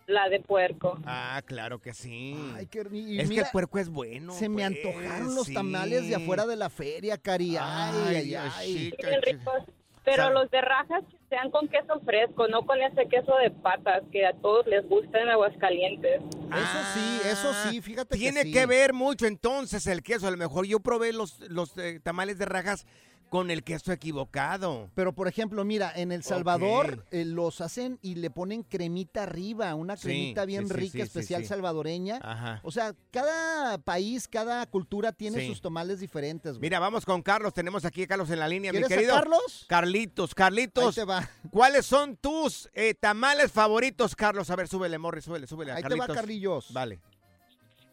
[0.07, 0.99] La de puerco.
[1.07, 2.37] Ah, claro que sí.
[2.55, 4.35] Ay, qué ri- y es que el puerco es bueno.
[4.35, 5.55] Se me pues, antojaron los sí.
[5.55, 7.57] tamales de afuera de la feria, Cari.
[7.57, 8.93] Ay, ay, Ay, ay.
[9.23, 9.63] Ricos.
[10.05, 14.03] Pero los de rajas que sean con queso fresco, no con ese queso de patas
[14.13, 16.21] que a todos les gusta en Aguascalientes.
[16.21, 18.53] Eso sí, eso sí, fíjate Ah, Tiene que sí.
[18.53, 20.27] que ver mucho entonces el queso.
[20.27, 22.85] A lo mejor yo probé los, los eh, tamales de rajas
[23.31, 24.91] con el queso equivocado.
[24.95, 29.75] Pero, por ejemplo, mira, en El Salvador eh, los hacen y le ponen cremita arriba,
[29.77, 31.47] una Sí, cremita bien sí, rica, sí, especial sí.
[31.49, 32.19] salvadoreña.
[32.23, 32.61] Ajá.
[32.65, 35.47] O sea, cada país, cada cultura tiene Sí.
[35.47, 36.53] sus tamales diferentes.
[36.55, 36.61] güey.
[36.61, 37.55] Mira, vamos con Carlos.
[37.55, 39.15] Tenemos aquí a Carlos en la línea, mi ¿Quieres a querido.
[39.15, 39.65] Carlos?
[39.69, 40.95] Carlitos, Ahí Carlitos.
[40.97, 41.27] te va.
[41.51, 44.51] ¿Cuáles son tus eh, tamales favoritos, Carlos?
[44.51, 45.71] A ver, súbele, Morri, súbele, súbele.
[45.71, 46.17] a Ahí te va, Carlitos.
[46.17, 46.73] Carlillos.
[46.73, 46.99] Vale.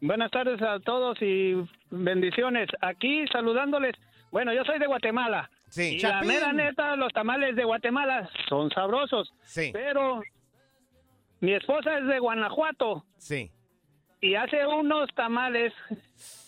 [0.01, 1.53] Buenas tardes a todos y
[1.91, 2.69] bendiciones.
[2.81, 3.93] Aquí saludándoles.
[4.37, 5.49] Bueno, yo soy de Guatemala.
[5.67, 5.95] Sí.
[5.95, 9.33] Y la mera neta, los tamales de Guatemala son sabrosos.
[9.41, 10.21] Sí, Pero
[11.39, 13.49] mi esposa es de Guanajuato sí.
[14.21, 15.73] y hace unos tamales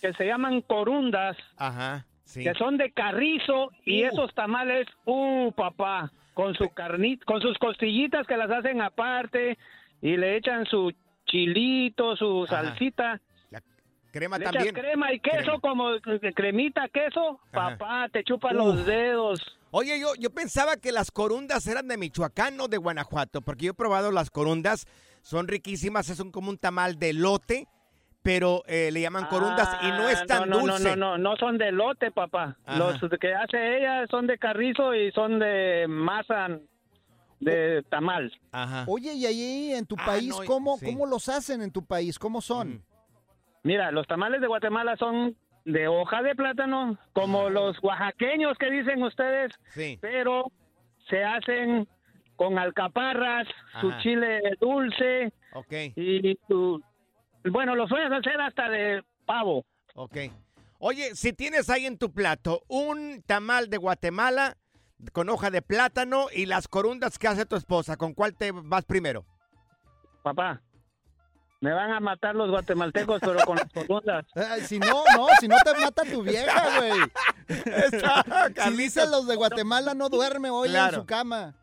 [0.02, 2.44] que se llaman corundas, Ajá, sí.
[2.44, 4.10] que son de carrizo y Uh.
[4.10, 9.58] esos tamales, uh, papá, con su carnita, con sus costillitas que las hacen aparte
[10.00, 10.94] y le echan su
[11.26, 12.66] chilito, su Ajá.
[12.66, 13.20] salsita.
[14.12, 14.68] Crema Le también.
[14.70, 15.60] echas crema y queso, Crema.
[15.62, 15.90] como
[16.36, 17.78] cremita, queso, Ajá.
[17.78, 18.54] papá, te chupa Uf.
[18.54, 19.40] los dedos.
[19.72, 23.72] Oye, yo, yo pensaba que las corundas eran de Michoacán o de Guanajuato, porque yo
[23.72, 24.88] he probado las corundas,
[25.22, 27.68] son riquísimas, es un, como un tamal de lote,
[28.24, 30.84] pero eh, le llaman corundas y no es Ah, tan no, no, dulce.
[30.84, 32.58] No, no, no, no son de lote, papá.
[32.66, 32.78] Ajá.
[32.80, 36.48] Los que hace ella son de carrizo y son de masa
[37.40, 38.32] de tamal.
[38.52, 38.86] Ajá.
[38.88, 40.86] Oye, y ahí en tu Ah, país, no, ¿cómo, sí.
[40.88, 42.18] ¿cómo los hacen en tu país?
[42.20, 42.70] ¿Cómo son?
[42.70, 42.82] Mm.
[43.64, 49.04] Mira, los tamales de Guatemala son de hoja de plátano, como los oaxaqueños que dicen
[49.04, 49.98] ustedes, Sí.
[50.02, 50.52] pero
[51.10, 51.88] se hacen
[52.36, 53.48] con alcaparras,
[53.82, 56.82] su chile dulce Ok, y tu...
[57.44, 59.66] Bueno, los puedes hacer hasta de pavo.
[59.96, 60.18] ok.
[60.82, 64.56] Oye, si tienes ahí en tu plato un tamal de Guatemala
[65.12, 68.86] con hoja de plátano y las corundas que hace tu esposa, ¿con cuál te vas
[68.86, 69.26] primero?
[70.24, 70.62] Papá,
[71.62, 74.26] me van a matar los guatemaltecos, pero con las corundas.
[74.36, 76.92] Ay, si no, no, si no te mata tu vieja, güey.
[78.70, 80.96] si dicen los de Guatemala no duerme hoy Claro.
[80.96, 81.56] en su cama.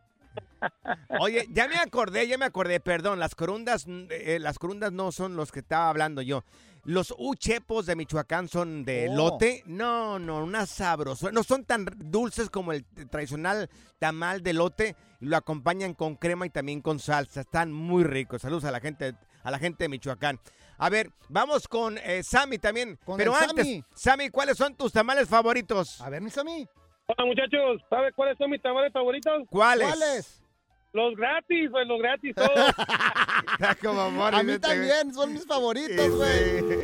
[1.19, 5.35] Oye, ya me acordé, ya me acordé, perdón, las corundas, eh, las corundas no son
[5.35, 6.43] los que estaba hablando yo.
[6.83, 9.15] Los uchepos de Michoacán son de Oh.
[9.15, 9.61] lote.
[9.65, 11.31] No, no, una sabrosa.
[11.31, 14.95] No son tan dulces como el tradicional tamal de lote.
[15.19, 17.41] Lo acompañan con crema y también con salsa.
[17.41, 18.41] Están muy ricos.
[18.41, 19.15] Saludos a la gente,
[19.47, 20.37] a la gente de Michoacán.
[20.77, 22.99] A ver, vamos con eh, Sammy también.
[23.05, 23.83] Con Pero antes, Sammy.
[23.95, 26.01] Sammy, ¿cuáles son tus tamales favoritos?
[26.01, 26.69] A ver, mis amigos.
[27.05, 29.43] Hola muchachos, ¿sabes cuáles son mis tamales favoritos?
[29.49, 29.87] ¿Cuáles?
[29.87, 30.43] ¿Cuáles?
[30.91, 32.51] Los gratis, pues los gratis todos.
[33.81, 36.81] Como A mí también, son mis favoritos, güey.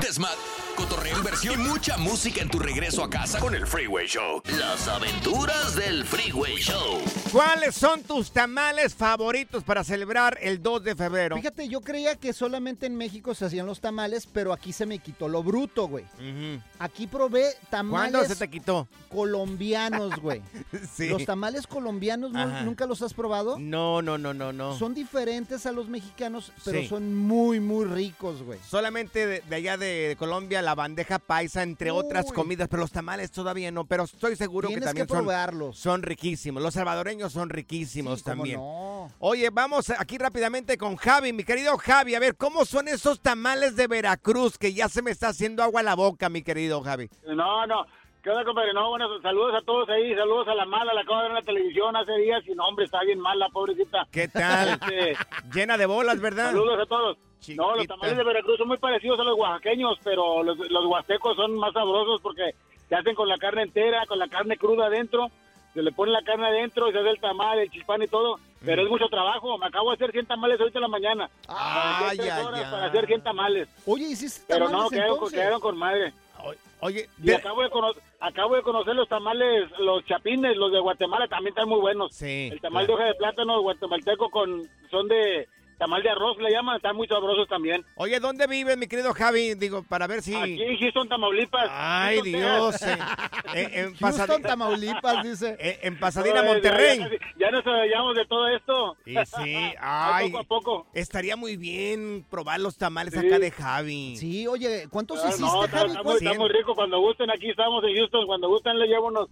[0.00, 0.36] Desmat,
[0.76, 4.42] cotorreo, inversión y mucha música en tu regreso a casa con el Freeway Show.
[4.58, 7.00] Las aventuras del Freeway Show.
[7.30, 11.36] ¿Cuáles son tus tamales favoritos para celebrar el 2 de febrero?
[11.36, 14.98] Fíjate, yo creía que solamente en México se hacían los tamales, pero aquí se me
[14.98, 16.04] quitó lo bruto, güey.
[16.78, 18.88] Aquí probé tamales ¿Cuándo se te quitó?
[19.08, 20.42] colombianos, güey.
[20.94, 21.08] Sí.
[21.08, 22.62] Los tamales colombianos, ¿nu- Ajá.
[22.62, 23.58] ¿nunca los has probado?
[23.58, 24.76] No, no, no, no, no.
[24.78, 26.88] Son diferentes a los mexicanos, pero Sí.
[26.88, 28.58] son muy, muy ricos, güey.
[28.68, 33.30] Solamente de, de allá de Colombia la bandeja paisa, entre otras comidas, pero los tamales
[33.30, 33.84] todavía no.
[33.84, 35.78] Pero estoy seguro que también que son, probarlos.
[35.78, 36.62] son riquísimos.
[36.62, 38.56] Los salvadoreños son riquísimos Sí, también.
[38.58, 39.10] no.
[39.18, 42.14] Oye, vamos aquí rápidamente con Javi, mi querido Javi.
[42.14, 45.80] A ver, ¿cómo son esos tamales de Veracruz que ya se me está haciendo agua
[45.80, 47.08] a la boca, mi querido Javi?
[47.26, 47.84] No, no.
[48.22, 48.72] ¿Qué onda, compadre?
[48.72, 51.36] No, bueno, saludos a todos ahí, saludos a la mala, la acabo de ver en
[51.36, 54.06] la televisión hace días y no, hombre, está bien mala, pobrecita.
[54.12, 54.68] ¿Qué tal?
[54.80, 55.16] Este,
[55.52, 56.50] Llena de bolas, ¿verdad?
[56.52, 57.18] saludos a todos.
[57.56, 61.34] No, los tamales de Veracruz son muy parecidos a los oaxaqueños, pero los, los huastecos
[61.34, 62.54] son más sabrosos porque
[62.88, 65.28] se hacen con la carne entera, con la carne cruda adentro,
[65.74, 68.38] se le pone la carne adentro y se hace el tamal, el chispán y todo,
[68.64, 69.58] pero es mucho trabajo.
[69.58, 71.30] Me acabo de hacer 100 tamales ahorita en la mañana.
[71.48, 72.70] Ay, Tres ay, horas ay.
[72.70, 73.68] para hacer 100 tamales.
[73.84, 75.38] Oye, ¿hiciste Pero tamales no, quedaron, entonces?
[75.40, 76.12] quedaron con madre.
[76.80, 81.28] Oye, y acabo de, cono- acabo de conocer los tamales, los chapines, los de Guatemala
[81.28, 82.12] también están muy buenos.
[82.12, 82.48] Sí.
[82.52, 85.48] El tamal de hoja de plátano guatemalteco con son de
[85.82, 87.84] tamal de arroz le llaman, están muy sabrosos también.
[87.96, 89.54] Oye, ¿dónde vives, mi querido Javi?
[89.54, 90.32] Digo, para ver si...
[90.32, 91.68] Aquí en Houston, Tamaulipas.
[91.72, 92.82] Ay, Houston, Dios.
[92.82, 92.98] Eh,
[93.54, 95.56] eh, en Houston, Tamaulipas, dice.
[95.60, 97.00] eh, en Pasadena, No, Monterrey.
[97.00, 97.06] Ya,
[97.46, 98.96] ya nos sabíamos de todo esto.
[99.06, 100.30] Y sí, ay.
[100.30, 100.86] poco a poco.
[100.94, 103.26] Estaría muy bien probar los tamales Sí.
[103.26, 104.16] acá de Javi.
[104.16, 105.90] Sí, oye, ¿cuántos Ah, hiciste, no, Javi?
[105.90, 106.74] está muy, está muy rico.
[106.76, 108.26] Cuando gusten, aquí estamos en Houston.
[108.26, 109.28] Cuando gusten, le llevo unos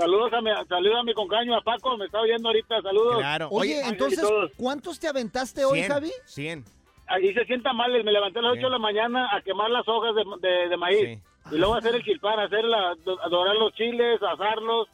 [0.00, 1.96] saludos a mi, saludos a mi concaño, a Paco.
[1.96, 2.80] Me está oyendo ahorita.
[2.82, 3.18] Saludos.
[3.18, 3.48] Claro.
[3.50, 4.20] Oye, Oye, entonces.
[4.56, 6.12] ¿cuántos te aventaste hoy, 100, Javi?
[6.24, 6.64] 100.
[7.06, 8.04] Ahí se sientan males.
[8.04, 8.64] Me levanté a las 8 Bien.
[8.66, 11.18] de la mañana a quemar las hojas de, de- de maíz.
[11.50, 12.94] Y luego hacer el chilpán, hacer la,
[13.28, 14.86] dorar los chiles, asarlos,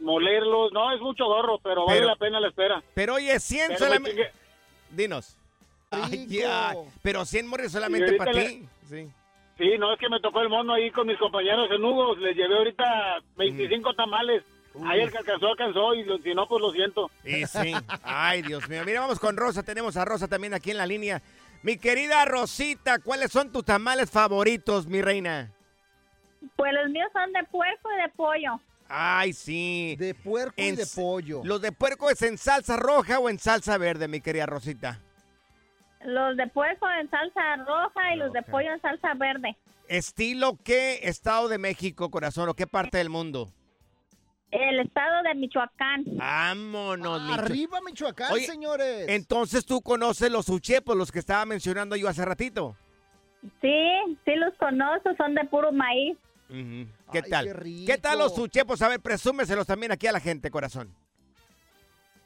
[0.00, 0.72] molerlos.
[0.72, 2.82] No, es mucho gorro, pero, vale la pena la espera.
[2.94, 4.30] Pero oye, 100 Pero me solamente...
[4.90, 5.36] Dinos.
[5.90, 6.26] Ay.
[7.02, 8.68] Pero 100 morris solamente para le- ti.
[8.88, 9.08] Sí.
[9.58, 12.16] Sí, no, es que me tocó el mono ahí con mis compañeros en Hugo.
[12.16, 12.84] Les llevé ahorita
[13.36, 14.42] 25 tamales.
[14.86, 15.94] Ahí el que alcanzó, alcanzó.
[15.94, 17.10] Y lo- si no, pues lo siento.
[17.24, 17.72] Y sí.
[18.02, 18.82] Ay, Dios mío.
[18.84, 19.62] Mira, vamos con Rosa.
[19.62, 21.20] Tenemos a Rosa también aquí en la línea.
[21.62, 25.52] Mi querida Rosita, ¿cuáles son tus tamales favoritos, mi reina?
[26.56, 28.60] Pues los míos son de puerco y de pollo.
[28.88, 29.94] Ay, sí.
[29.98, 31.40] De puerco y de pollo.
[31.44, 34.98] ¿Los de puerco es en salsa roja o en salsa verde, mi querida Rosita?
[36.04, 39.56] Los de puerco en salsa roja y los de pollo en salsa verde.
[39.86, 43.52] ¿Estilo qué estado de México, corazón, o qué parte del mundo?
[44.52, 46.04] El estado de Michoacán.
[46.06, 49.06] Vámonos, Micho- Arriba, Michoacán, Oye, señores.
[49.08, 52.76] Entonces tú conoces los uchepos, los que estaba mencionando yo hace ratito.
[53.60, 53.82] Sí,
[54.24, 56.16] sí los conozco, son de puro maíz.
[56.48, 57.46] ¿Qué Ay, tal?
[57.46, 57.92] qué rico.
[57.92, 58.82] ¿Qué tal los uchepos?
[58.82, 60.94] A ver, presúmeselos también aquí a la gente, corazón.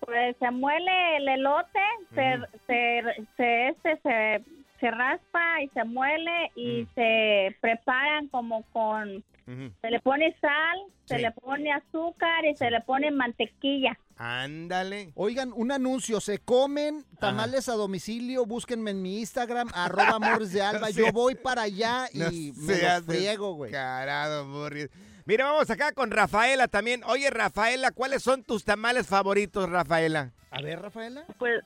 [0.00, 1.80] Pues se muele el elote,
[2.14, 3.02] se, se,
[3.36, 4.44] se, este, se,
[4.80, 9.22] se raspa y se muele y se preparan como con...
[9.46, 13.96] Se le pone sal, se le pone azúcar y se le pone mantequilla.
[14.16, 15.12] Ándale.
[15.14, 20.62] Oigan, un anuncio, se comen tamales a domicilio, búsquenme en mi Instagram, arroba Morris de
[20.62, 22.18] Alba, No yo voy para allá y
[22.56, 23.70] No me los friego, güey.
[23.70, 24.88] descarado, Morris.
[25.26, 27.02] Mira, vamos acá con Rafaela también.
[27.04, 30.32] Oye, Rafaela, ¿cuáles son tus tamales favoritos, Rafaela?
[30.50, 31.24] A ver, Rafaela.
[31.38, 31.62] Pues,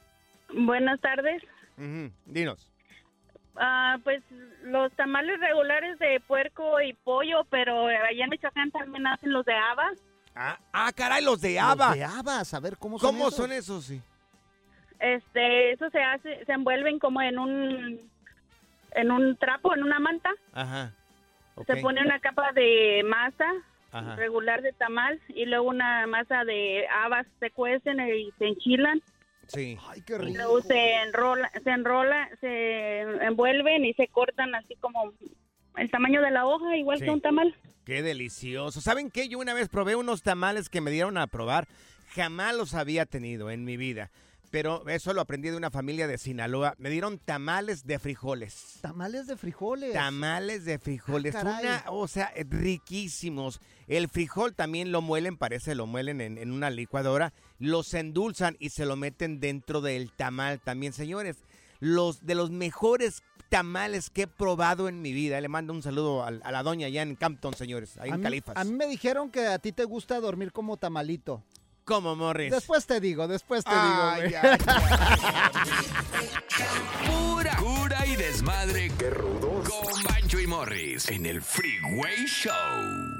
[0.54, 1.42] buenas tardes.
[2.26, 2.70] Dinos.
[3.62, 4.22] Ah, pues
[4.62, 9.52] los tamales regulares de puerco y pollo, pero allá en Michoacán también hacen los de
[9.54, 9.90] haba.
[10.34, 11.88] Ah, ah, caray, los de haba.
[11.88, 13.36] Los de habas, a ver cómo son ¿Cómo esos?
[13.36, 13.84] son esos?
[13.84, 14.00] Sí.
[14.98, 18.00] Este, eso se hace, se envuelven como en un
[18.92, 20.30] en un trapo, en una manta.
[20.54, 20.92] Ajá.
[21.66, 23.46] Se pone una capa de masa
[23.92, 24.16] Ajá.
[24.16, 29.02] regular de tamal y luego una masa de habas se cuecen y se enchilan.
[29.52, 29.76] Sí.
[29.88, 30.36] Ay, qué rico.
[30.36, 35.12] luego se enrola, se enrola, se envuelven y se cortan así como
[35.76, 37.04] el tamaño de la hoja, igual Sí.
[37.04, 37.54] que un tamal.
[37.84, 38.80] Qué delicioso.
[38.80, 39.28] ¿Saben qué?
[39.28, 41.66] Yo una vez probé unos tamales que me dieron a probar.
[42.14, 44.10] Jamás los había tenido en mi vida.
[44.50, 46.74] Pero eso lo aprendí de una familia de Sinaloa.
[46.78, 48.78] Me dieron tamales de frijoles.
[48.80, 49.92] Tamales de frijoles.
[49.92, 51.36] Tamales de frijoles.
[51.36, 51.58] Ah.
[51.60, 53.60] Una, o sea, riquísimos.
[53.86, 57.32] El frijol también lo muelen, parece, lo muelen en, en una licuadora.
[57.58, 61.36] Los endulzan y se lo meten dentro del tamal también, señores.
[61.78, 65.40] Los de los mejores tamales que he probado en mi vida.
[65.40, 68.20] Le mando un saludo a, a la doña allá en Campton, señores, ahí a, en
[68.20, 68.56] mí, Califas.
[68.56, 71.42] a mí me dijeron que a ti te gusta dormir como tamalito.
[71.84, 72.50] ¿Cómo, Morris?
[72.52, 74.58] Después te digo, después te Ay, digo, güey.
[77.06, 78.90] Pura cura y desmadre.
[78.98, 79.68] Qué rudos.
[79.68, 83.19] Con Bancho y Morris en el Freeway Show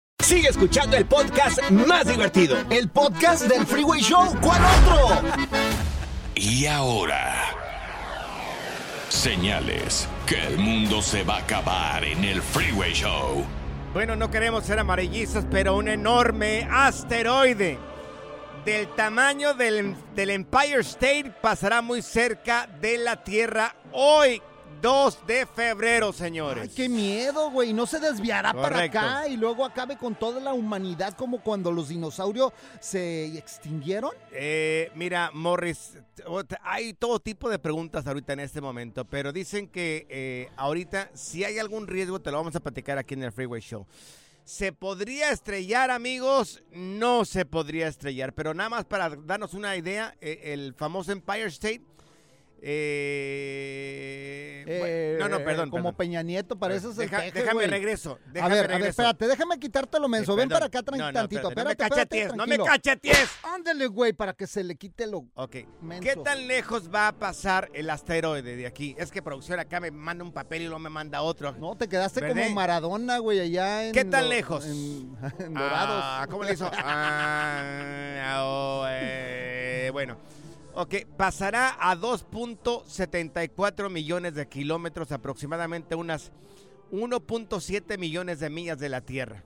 [0.21, 2.57] Sigue escuchando el podcast más divertido.
[2.69, 4.35] El podcast del Freeway Show.
[4.39, 5.21] ¿Cuál otro?
[6.35, 7.33] Y ahora,
[9.09, 13.43] señales que el mundo se va a acabar en el Freeway Show.
[13.93, 17.77] Bueno, no queremos ser amarillistas, pero un enorme asteroide
[18.63, 24.41] del tamaño del, del Empire State pasará muy cerca de la Tierra hoy.
[24.81, 26.63] 2 de febrero, señores.
[26.63, 27.71] Ay, qué miedo, güey.
[27.71, 31.89] No se desviará para acá y luego acabe con toda la humanidad como cuando los
[31.89, 34.11] dinosaurios se extinguieron.
[34.31, 35.97] Eh, mira, Morris,
[36.63, 41.43] hay todo tipo de preguntas ahorita en este momento, pero dicen que eh, ahorita, si
[41.43, 43.85] hay algún riesgo, te lo vamos a platicar aquí en el Freeway Show.
[44.43, 46.63] ¿Se podría estrellar, amigos?
[46.71, 51.45] No se podría estrellar, pero nada más para darnos una idea, eh, el famoso Empire
[51.45, 51.83] State.
[52.61, 55.69] Eh, Eh, bueno, no, no, perdón.
[55.71, 55.95] Como perdón.
[55.97, 57.67] Peña Nieto, pareces el Deja- déjame güey.
[57.67, 60.33] regreso, a déjame ver, a ver, espérate, déjame quitártelo, menso.
[60.33, 61.49] Eh, Ven para acá No, no, tantito.
[61.49, 62.65] espérate, no me espérate, espérate, cachetees, no me tranquilo.
[62.65, 63.29] cachetees.
[63.43, 65.51] Ándale, güey, para que se le quite lo Ok.
[65.51, 66.21] ¿Qué menso.
[66.23, 68.95] tan lejos va a pasar el asteroide de aquí?
[68.99, 71.51] Es que producción acá me manda un papel y luego me manda otro.
[71.53, 72.43] No, te quedaste ¿Verdad?
[72.43, 73.93] como Maradona, güey, allá en...
[73.93, 74.63] ¿Qué tan lo- lejos?
[74.65, 76.01] En, en Dorados.
[76.05, 76.69] Ah, ¿Cómo le hizo?
[76.83, 80.17] Ah, oh, eh, bueno.
[80.73, 86.31] Ok, pasará a 2.74 millones de kilómetros, aproximadamente unas
[86.91, 89.43] 1.7 millones de millas de la Tierra.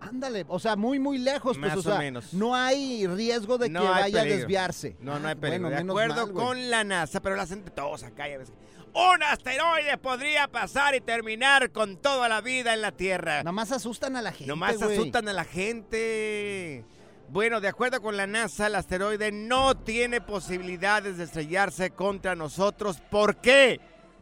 [0.00, 2.34] Ándale, o sea, muy, muy lejos, pues, Más o sea, o menos.
[2.34, 4.20] no hay riesgo de No que vaya peligro.
[4.20, 4.96] a desviarse.
[5.00, 5.68] No, no hay Ah, peligro.
[5.70, 8.28] bueno, de acuerdo mal, con la NASA, pero la hacen todos acá.
[8.28, 8.52] Ya ves.
[8.94, 13.42] Un asteroide podría pasar y terminar con toda la vida en la Tierra.
[13.42, 14.96] Nomás asustan a la gente, Nomás güey.
[14.98, 16.84] asustan a la gente.
[17.28, 23.00] Bueno, de acuerdo con la NASA, el asteroide no tiene posibilidades de estrellarse contra nosotros.
[23.10, 23.80] ¿Por qué?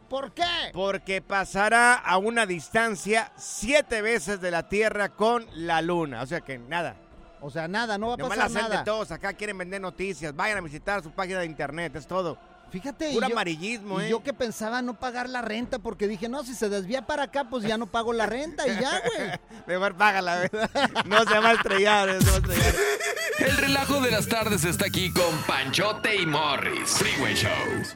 [0.09, 0.43] ¿Por qué?
[0.73, 6.21] Porque pasará a una distancia siete veces de la Tierra con la Luna.
[6.23, 6.95] O sea que nada.
[7.41, 8.83] O sea, nada, no va a Nomás pasar la hacen de nada.
[8.83, 9.11] todos.
[9.11, 10.35] Acá quieren vender noticias.
[10.35, 11.95] Vayan a visitar su página de internet.
[11.95, 12.37] Es todo.
[12.71, 14.09] Fíjate, Puro y amarillismo, y ¿eh?
[14.09, 17.47] yo que pensaba no pagar la renta porque dije, no, si se desvía para acá,
[17.49, 19.31] pues ya no pago la renta y ya, güey.
[19.67, 20.69] Mejor págala, ¿verdad?
[21.05, 22.07] No se va a estrellar.
[22.09, 22.75] no se va a estrellar.
[23.39, 26.91] El relajo de las tardes está aquí con Panchote y Morris.
[26.91, 27.51] Freeway Show.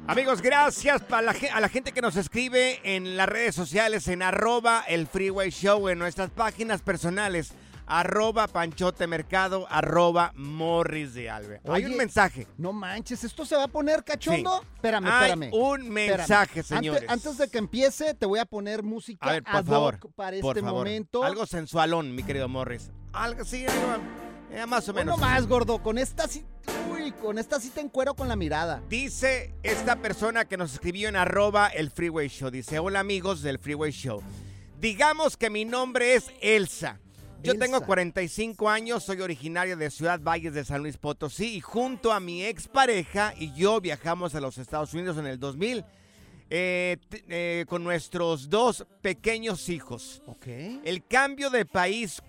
[0.08, 4.22] Amigos, gracias a la, a la gente que nos escribe en las redes sociales, en
[4.22, 7.54] arroba el Freeway Show, en nuestras páginas personales,
[7.90, 11.60] arroba Panchote Mercado, arroba Morris de Albe.
[11.66, 12.48] Hay un Oye, mensaje.
[12.58, 14.60] No manches, ¿esto se va a poner cachondo?
[14.62, 14.68] Sí.
[14.76, 15.54] Espérame, Hay espérame.
[15.54, 17.10] un mensaje, señores.
[17.10, 20.00] Antes, de que empiece, te voy a poner música A ver, por ad hoc favor.
[20.16, 20.86] para por este favor.
[20.86, 21.24] momento.
[21.24, 22.92] Algo sensualón, mi querido Morris.
[23.12, 24.04] Algo así, algo,
[24.52, 25.20] eh, más o Uno menos.
[25.20, 25.82] más, gordo.
[25.82, 26.46] Con esta sí.
[26.92, 28.84] Uy, con esta sí te encuero con la mirada.
[28.88, 32.52] Dice esta persona que nos escribió en arroba el Freeway Show.
[32.52, 34.22] Dice, hola amigos del Freeway Show.
[34.80, 37.00] Digamos que mi nombre es Elsa.
[37.42, 42.12] Yo tengo 45 años, soy originario de Ciudad Valles de San Luis Potosí y junto
[42.12, 45.86] a mi expareja y yo viajamos a los Estados Unidos en el 2000
[46.50, 50.22] eh, eh, con nuestros dos pequeños hijos.
[50.84, 52.22] El cambio de país,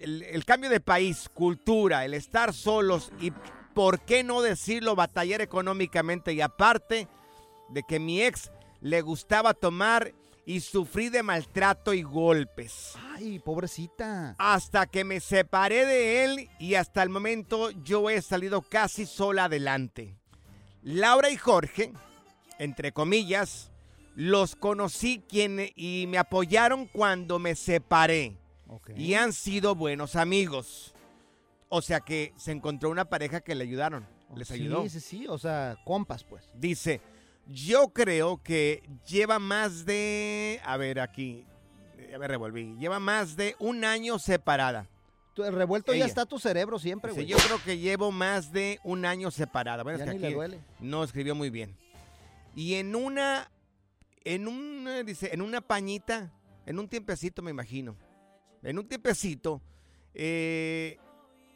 [0.00, 3.32] el cambio de país, cultura, el estar solos y,
[3.72, 7.06] por qué no decirlo, batallar económicamente y aparte
[7.68, 8.50] de que mi ex
[8.80, 10.12] le gustaba tomar
[10.46, 12.94] y sufrí de maltrato y golpes.
[13.14, 14.36] Ay, pobrecita.
[14.38, 19.44] Hasta que me separé de él y hasta el momento yo he salido casi sola
[19.44, 20.14] adelante.
[20.82, 21.92] Laura y Jorge,
[22.60, 23.72] entre comillas,
[24.14, 28.38] los conocí quien, y me apoyaron cuando me separé.
[28.94, 30.94] Y han sido buenos amigos.
[31.68, 34.06] O sea que se encontró una pareja que le ayudaron.
[34.34, 34.84] Les ayudó.
[34.84, 35.26] Sí, sí, sí.
[35.28, 36.48] O sea, compas, pues.
[36.54, 37.00] Dice,
[37.46, 40.60] yo creo que lleva más de...
[40.64, 41.44] A ver, aquí.
[42.10, 42.76] Ya me revolví.
[42.78, 44.88] Lleva más de un año separada.
[45.34, 46.00] Tu- el revuelto Ella.
[46.00, 47.26] ya está tu cerebro siempre, güey.
[47.26, 49.82] yo creo que llevo más de un año separada.
[49.82, 50.60] Bueno, Ya es que ni le aquí duele.
[50.80, 51.76] no escribió muy bien.
[52.54, 53.50] Y en una,
[54.24, 56.32] en un, eh, dice, en una pañita,
[56.64, 57.96] en un tiempecito me imagino,
[58.62, 59.60] en un tiempecito,
[60.14, 60.96] eh,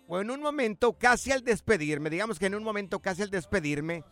[0.07, 4.05] o en un momento casi al despedirme, digamos que en un momento casi al despedirme,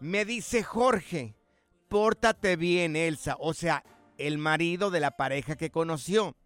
[0.00, 1.34] me dice Jorge,
[1.88, 3.84] pórtate bien, Elsa, o sea,
[4.18, 6.36] el marido de la pareja que conoció.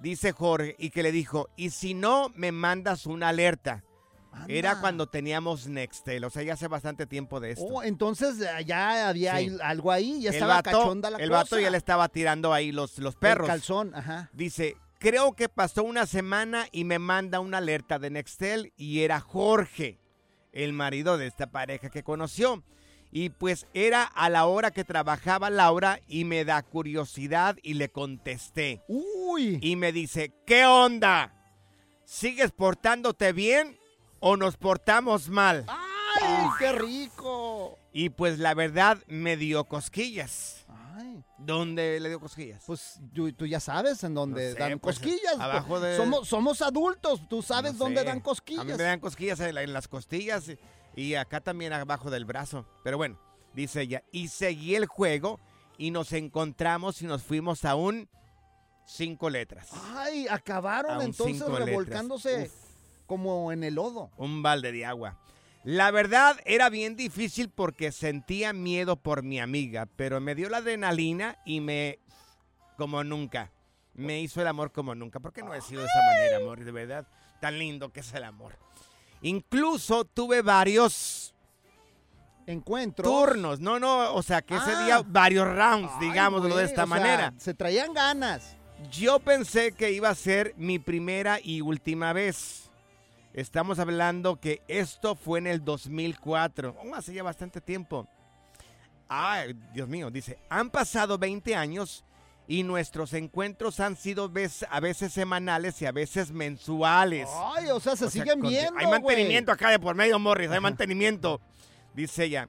[0.00, 3.84] Dice Jorge y que le dijo, y si no, me mandas una alerta.
[4.48, 7.64] Era cuando teníamos Nextel, o sea, ya hace bastante tiempo de esto.
[7.64, 9.56] Oh, entonces eh, ya había Sí.
[9.62, 11.42] algo ahí, ya el estaba vato, cachonda la el cosa.
[11.44, 13.48] vato ya le estaba tirando ahí los, los perros.
[13.48, 14.30] El calzón, ajá.
[14.32, 19.20] Dice, creo que pasó una semana y me manda una alerta de Nextel y era
[19.20, 20.00] Jorge,
[20.54, 22.62] el marido de esta pareja que conoció.
[23.12, 27.88] Y pues era a la hora que trabajaba Laura y me da curiosidad y le
[27.88, 28.82] contesté.
[28.88, 29.58] Uy.
[29.60, 31.32] Y me dice, ¿qué onda?
[32.04, 33.78] ¿Sigues portándote bien
[34.18, 35.64] o nos portamos mal?
[35.68, 37.78] ¡Ay, qué rico!
[37.92, 40.66] Y pues la verdad me dio cosquillas.
[40.96, 41.24] Ay.
[41.38, 42.62] ¿Dónde le dio cosquillas?
[42.66, 45.38] Pues tú, tú ya sabes en dónde No sé, dan pues, cosquillas.
[45.40, 48.06] abajo de- somos, somos adultos, tú sabes No dónde sé.
[48.06, 48.60] dan cosquillas.
[48.60, 50.58] A mí me dan cosquillas en, la- en las costillas y-
[50.94, 52.66] y acá también abajo del brazo.
[52.84, 53.18] Pero bueno,
[53.54, 54.02] dice ella.
[54.12, 55.40] Y seguí el juego
[55.78, 58.08] y nos encontramos y nos fuimos a un
[58.86, 59.70] cinco letras.
[59.94, 62.50] Ay, acabaron entonces revolcándose
[63.06, 64.10] como en el lodo.
[64.16, 65.18] Un balde de agua.
[65.64, 70.58] La verdad era bien difícil porque sentía miedo por mi amiga, pero me dio la
[70.58, 71.98] adrenalina y me,
[72.76, 73.50] como nunca,
[73.94, 75.20] me hizo el amor como nunca.
[75.20, 76.62] ¿Por qué no he sido de esa manera, amor?
[76.64, 77.06] De verdad,
[77.40, 78.58] tan lindo que es el amor.
[79.22, 81.34] Incluso tuve varios
[82.46, 83.08] encuentros.
[83.10, 84.84] Turnos, no, no, o sea que ese Ah.
[84.84, 87.32] día varios rounds, Ay, digámoslo güey, de esta o sea, manera.
[87.38, 88.54] se traían ganas.
[88.90, 92.63] Yo pensé que iba a ser mi primera y última vez.
[93.34, 96.76] Estamos hablando que esto fue en el 2004.
[96.78, 98.06] Oh, hace ya bastante tiempo.
[99.08, 102.04] Ay, Dios mío, dice, han pasado 20 años
[102.46, 104.30] y nuestros encuentros han sido
[104.70, 107.28] a veces semanales y a veces mensuales.
[107.56, 108.78] Ay, o sea, se O sea, siguen viendo.
[108.78, 111.40] Hay mantenimiento acá de por medio, Morris, hay mantenimiento.
[111.92, 112.48] Dice ella,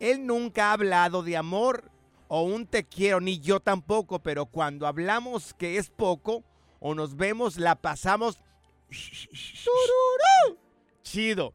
[0.00, 1.90] él nunca ha hablado de amor
[2.28, 6.44] o un te quiero, ni yo tampoco, pero cuando hablamos que es poco
[6.78, 8.38] o nos vemos, la pasamos
[11.02, 11.52] chido.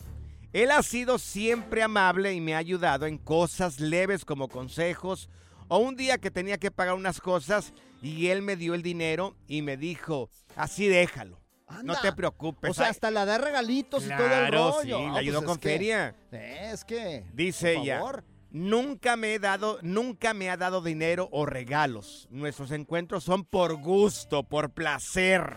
[0.53, 5.29] Él ha sido siempre amable y me ha ayudado en cosas leves como consejos
[5.69, 9.35] o un día que tenía que pagar unas cosas y él me dio el dinero
[9.47, 11.39] y me dijo, así déjalo.
[11.85, 12.71] No te preocupes.
[12.71, 12.91] O sea, ay".
[12.91, 14.97] hasta la da regalitos y todo el rollo.
[14.97, 16.15] sí, Ah, le ayudó pues con es que- feria.
[16.33, 17.23] eh, es que.
[17.33, 18.23] Dice por ella, favor.
[18.49, 22.27] nunca me he dado, nunca me ha dado dinero o regalos.
[22.29, 25.55] Nuestros encuentros son por gusto, por placer.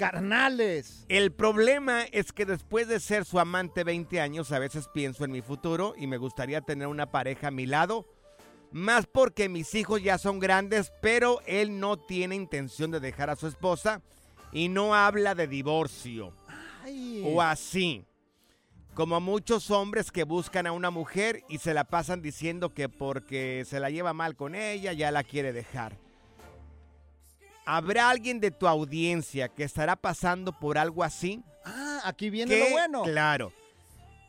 [0.00, 1.04] Carnales.
[1.10, 5.30] El problema es que después de ser su amante 20 años, a veces pienso en
[5.30, 8.06] mi futuro y me gustaría tener una pareja a mi lado.
[8.72, 13.36] Más porque mis hijos ya son grandes, pero él no tiene intención de dejar a
[13.36, 14.00] su esposa
[14.52, 16.32] y no habla de divorcio.
[16.82, 17.22] Ay.
[17.26, 18.06] O así.
[18.94, 23.66] Como muchos hombres que buscan a una mujer y se la pasan diciendo que porque
[23.66, 25.98] se la lleva mal con ella ya la quiere dejar.
[27.72, 31.40] ¿Habrá alguien de tu audiencia que estará pasando por algo así?
[31.64, 33.02] Ah, aquí viene Que, lo bueno.
[33.04, 33.52] Claro.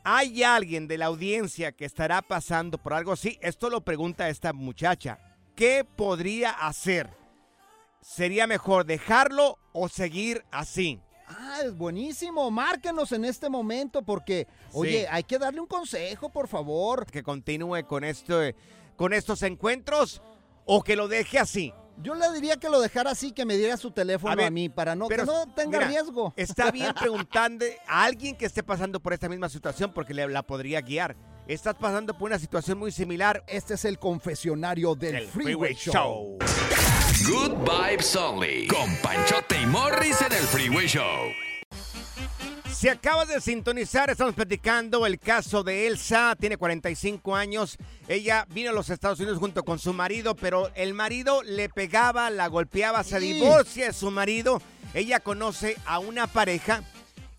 [0.04, 3.40] ¿Hay alguien de la audiencia que estará pasando por algo así?
[3.42, 5.18] Esto lo pregunta esta muchacha.
[5.56, 7.10] ¿Qué podría hacer?
[8.00, 11.00] ¿Sería mejor dejarlo o seguir así?
[11.26, 12.48] Ah, es buenísimo.
[12.48, 17.06] Márquenos en este momento porque, oye, hay que darle un consejo, por favor.
[17.06, 18.40] Que continúe con, esto,
[18.94, 20.22] con estos encuentros
[20.64, 21.74] o que lo deje así.
[21.98, 24.68] Yo le diría que lo dejara así, que me diera su teléfono a, ver, mí,
[24.68, 26.32] para no, pero, que no tenga mira, riesgo.
[26.36, 30.42] Está bien preguntando a alguien que esté pasando por esta misma situación porque le, la
[30.42, 31.16] podría guiar.
[31.46, 33.44] Estás pasando por una situación muy similar.
[33.46, 36.38] Este es el confesionario del El Freeway, Freeway Show.
[37.26, 38.68] Good Vibes Only.
[38.68, 41.51] Con Panchote y Morris en el Freeway Show.
[42.74, 47.76] Si acabas de sintonizar, estamos platicando el caso de Elsa, tiene 45 años.
[48.08, 52.30] Ella vino a los Estados Unidos junto con su marido, pero el marido le pegaba,
[52.30, 54.60] la golpeaba, se divorcia de su marido.
[54.94, 56.82] Ella conoce a una pareja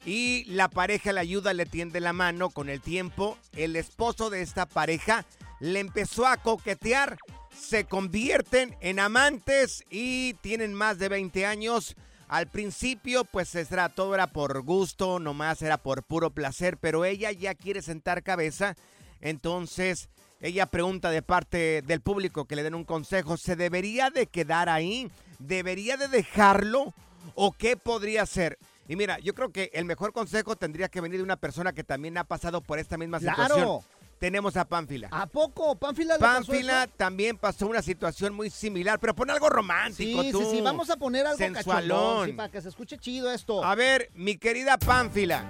[0.05, 3.37] y la pareja le ayuda, le tiende la mano con el tiempo.
[3.53, 5.25] El esposo de esta pareja
[5.59, 7.17] le empezó a coquetear,
[7.53, 11.95] se convierten en amantes y tienen más de 20 años.
[12.27, 17.31] Al principio, pues era, todo era por gusto, nomás era por puro placer, pero ella
[17.31, 18.75] ya quiere sentar cabeza.
[19.21, 20.09] Entonces,
[20.41, 24.67] ella pregunta de parte del público que le den un consejo, ¿se debería de quedar
[24.67, 25.09] ahí?
[25.39, 26.93] ¿Debería de dejarlo?
[27.35, 28.57] ¿O qué podría hacer?
[28.87, 31.83] Y mira, yo creo que el mejor consejo tendría que venir de una persona que
[31.83, 33.83] también ha pasado por esta misma Claro.
[34.23, 35.09] Tenemos a Pánfila.
[35.11, 35.75] ¿A poco?
[35.75, 36.93] ¿Pánfila le pasó Pánfila eso?
[36.95, 40.39] también pasó una situación muy similar, pero pon algo romántico Sí, tú.
[40.39, 42.27] sí, sí, vamos a poner algo Sensualón.
[42.27, 43.61] sí, para que se escuche chido esto.
[43.65, 45.43] A ver, mi querida Pánfila.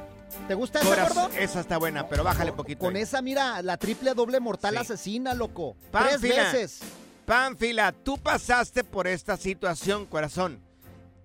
[0.48, 1.30] ¿Te gusta esa, gordo?
[1.38, 2.80] Esa está buena, pero bájale poquito.
[2.80, 3.04] Con ahí.
[3.04, 4.80] esa, mira, la triple doble mortal Sí.
[4.80, 5.76] asesina, loco.
[5.92, 6.18] Pánfila.
[6.34, 6.80] Tres veces.
[7.28, 10.60] Pánfila, tú pasaste por esta situación, corazón.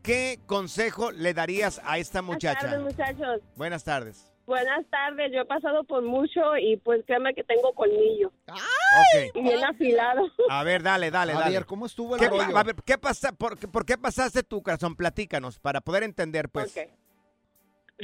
[0.03, 2.69] ¿Qué consejo le darías a esta muchacha?
[2.77, 3.41] Buenas tardes, muchachos.
[3.57, 4.28] Buenas tardes.
[4.49, 5.31] Buenas tardes.
[5.31, 8.29] Yo he pasado por mucho y pues créeme que tengo colmillo.
[8.49, 9.35] Ok.
[9.35, 10.23] Y bien afilado.
[10.49, 11.53] A ver, dale, dale, A dale.
[11.55, 12.57] ver, ¿cómo estuvo el ¿Qué, rollo?
[12.57, 14.97] a ver, ¿qué pasa, por, qué- por qué pasaste tu corazón?
[14.97, 16.75] Platícanos, para poder entender, pues.
[16.75, 16.89] Ok.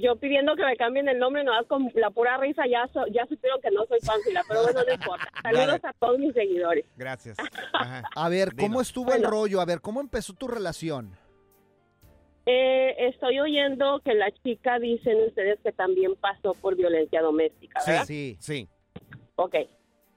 [0.03, 3.25] Yo pidiendo que me cambien el nombre, nomás con la pura risa ya so- ya
[3.27, 5.25] supieron que no soy Pánfila, pero bueno, no importa.
[5.43, 6.85] Saludos a todos mis seguidores.
[6.97, 7.39] Gracias.
[7.73, 8.03] Ajá.
[8.15, 9.63] A ver, ¿cómo estuvo el rollo?
[9.63, 11.17] A ver, ¿cómo empezó tu relación?
[12.47, 18.05] Eh, estoy oyendo que la chica dicen ustedes que también pasó por violencia doméstica, ¿verdad?
[18.05, 18.69] Sí, sí.
[19.37, 19.57] Ok.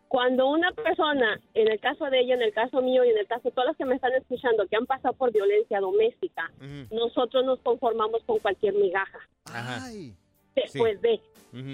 [0.10, 3.28] Cuando una persona, en el caso de ella, en el caso mío y en el
[3.28, 6.52] caso de todos los que me están escuchando, que han pasado por violencia doméstica,
[6.92, 9.20] nosotros nos conformamos con cualquier migaja.
[9.46, 10.16] Ay.
[10.56, 11.22] Después de.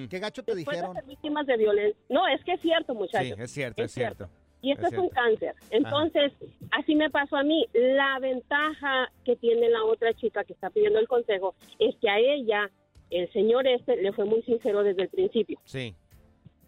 [0.10, 0.96] ¿Qué gacho te Después dijeron?
[0.96, 2.00] de ser víctimas de violencia.
[2.10, 3.36] No, es que es cierto, muchachos.
[3.38, 4.30] Sí, es cierto, es cierto.
[4.64, 5.54] Y esto Es es, un cáncer.
[5.72, 6.32] Entonces,
[6.72, 7.68] así me pasó a mí.
[7.74, 12.18] La ventaja que tiene la otra chica que está pidiendo el consejo es que a
[12.18, 12.72] ella,
[13.10, 15.60] el señor este, le fue muy sincero desde el principio.
[15.66, 15.94] Sí.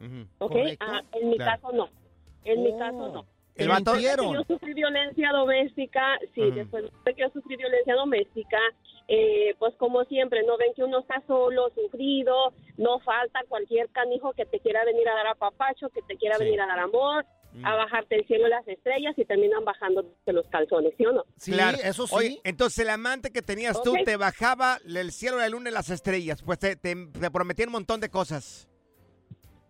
[0.01, 0.27] Ujú.
[0.39, 0.55] ¿Ok?
[0.81, 1.61] Ah, en mi Claro.
[1.61, 1.89] caso no.
[2.43, 2.77] En mi Oh.
[2.77, 3.25] caso no.
[3.55, 7.55] El vato- Después de que Yo sufrí violencia doméstica, sí, después de que yo sufrí
[7.55, 8.57] violencia doméstica,
[9.07, 14.33] eh, pues como siempre, no ven que uno está solo, sufrido, no falta cualquier canijo
[14.33, 16.43] que te quiera venir a dar a papacho, que te quiera Sí.
[16.43, 17.25] venir a dar amor,
[17.63, 21.23] a bajarte el cielo y las estrellas y terminan bajando los calzones, ¿sí o no?
[21.43, 21.77] claro.
[22.11, 25.89] Oye, entonces el amante que tenías tú te bajaba el cielo, la luna y las
[25.89, 26.41] estrellas.
[26.43, 28.67] Pues te, te, te prometía un montón de cosas.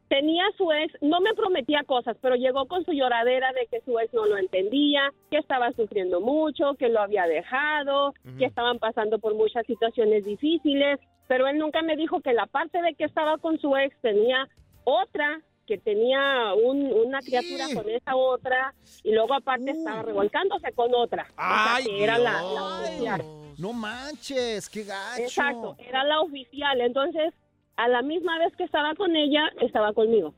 [0.07, 3.97] Tenía su ex, no me prometía cosas, pero llegó con su lloradera de que su
[3.99, 9.17] ex no lo entendía, que estaba sufriendo mucho, que lo había dejado, que estaban pasando
[9.17, 13.39] por muchas situaciones difíciles, pero él nunca me dijo que la parte de que estaba
[13.39, 14.47] con su ex tenía
[14.83, 20.93] otra, que tenía un- una criatura con esa otra, y luego aparte estaba revolcándose con
[20.93, 21.23] otra.
[21.31, 23.21] O sea, Ay, que era la, oficial.
[23.57, 25.21] No manches, qué gacho.
[25.23, 26.81] Exacto, era la oficial.
[26.81, 27.33] Entonces,
[27.77, 30.33] a la misma vez que estaba con ella, estaba conmigo.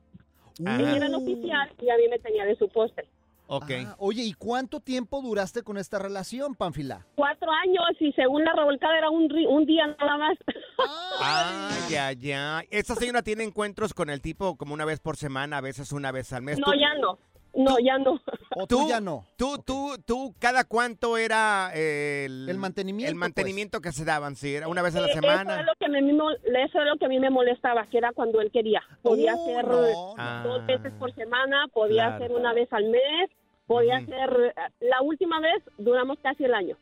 [0.60, 3.08] Ella era la oficial y a mí me tenía de su postre.
[3.48, 3.72] Ok.
[3.86, 7.06] Ah, oye, ¿y cuánto tiempo duraste con esta relación, Panfila?
[7.16, 9.28] Cuatro años y según la revolcada era un,
[9.66, 10.38] día nada más.
[11.20, 12.68] Ay, ay, ay.
[12.70, 16.12] Esta señora tiene encuentros con el tipo como una vez por semana, a veces una
[16.12, 16.60] vez al mes.
[16.60, 17.18] No, ya no.
[17.58, 18.22] No, ya no.
[18.56, 19.26] ¿O tú ya no?
[19.36, 24.54] Tú, tú, tú, ¿cada cuánto era el, El mantenimiento, El mantenimiento que se daban, sí,
[24.56, 25.60] era una vez a la Eh, Eso semana.
[25.60, 28.12] es lo que me, mo- eso es lo que a mí me molestaba, que era
[28.14, 28.84] cuando él quería.
[29.02, 30.44] Podía Oh, hacer no, no.
[30.50, 32.16] dos veces por semana, podía Claro.
[32.26, 33.30] hacer una vez al mes,
[33.66, 34.14] podía Ujú.
[34.14, 34.54] hacer...
[34.56, 36.78] eh, La última vez duramos casi el año.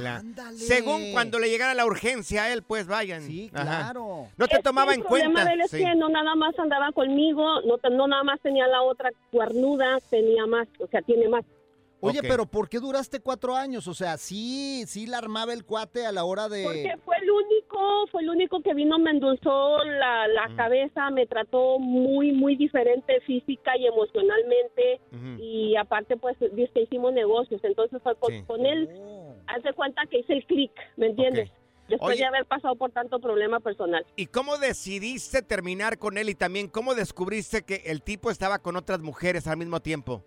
[0.00, 0.24] Claro.
[0.56, 3.22] Según cuando le llegara la urgencia a él, pues vayan.
[3.22, 4.26] Sí, claro.
[4.36, 5.26] No te Es tomaba el en cuenta.
[5.28, 5.78] problema de él es sí.
[5.78, 10.46] que no nada más andaba conmigo, no, no nada más tenía la otra cuernuda, tenía
[10.46, 11.44] más, o sea, tiene más.
[12.02, 13.86] Oye, pero ¿por qué duraste cuatro años?
[13.86, 16.64] O sea, sí, sí la armaba el cuate a la hora de...
[16.64, 20.56] Porque fue el único, fue el único que vino, me endulzó la, la Mm.
[20.56, 24.98] cabeza, me trató muy, muy diferente física y emocionalmente.
[25.38, 27.60] Y aparte, pues, dice que hicimos negocios.
[27.64, 28.42] Entonces, fue con, Sí.
[28.46, 28.88] con él,
[29.54, 31.50] haz de cuenta que hice el clic, ¿me entiendes?
[31.88, 32.20] Después Oye.
[32.20, 34.04] de haber pasado por tanto problema personal.
[34.16, 38.76] ¿Y cómo decidiste terminar con él y también cómo descubriste que el tipo estaba con
[38.76, 40.24] otras mujeres al mismo tiempo?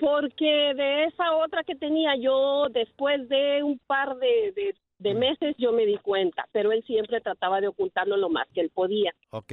[0.00, 5.02] Porque de esa otra que tenía yo, después de un par de, de- Mm.
[5.02, 8.60] de meses, yo me di cuenta, pero él siempre trataba de ocultarlo lo más que
[8.60, 9.12] él podía.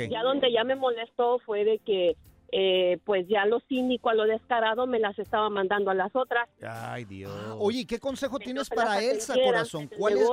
[0.10, 2.16] Ya donde ya me molestó fue de que,
[2.52, 6.50] eh, pues ya lo cínico, a lo descarado, me las estaba mandando a las otras.
[6.62, 7.32] Ay, Dios.
[7.60, 9.90] Oye, ¿qué consejo tienes para Elsa, corazón?
[9.98, 10.30] ¿Cuál es.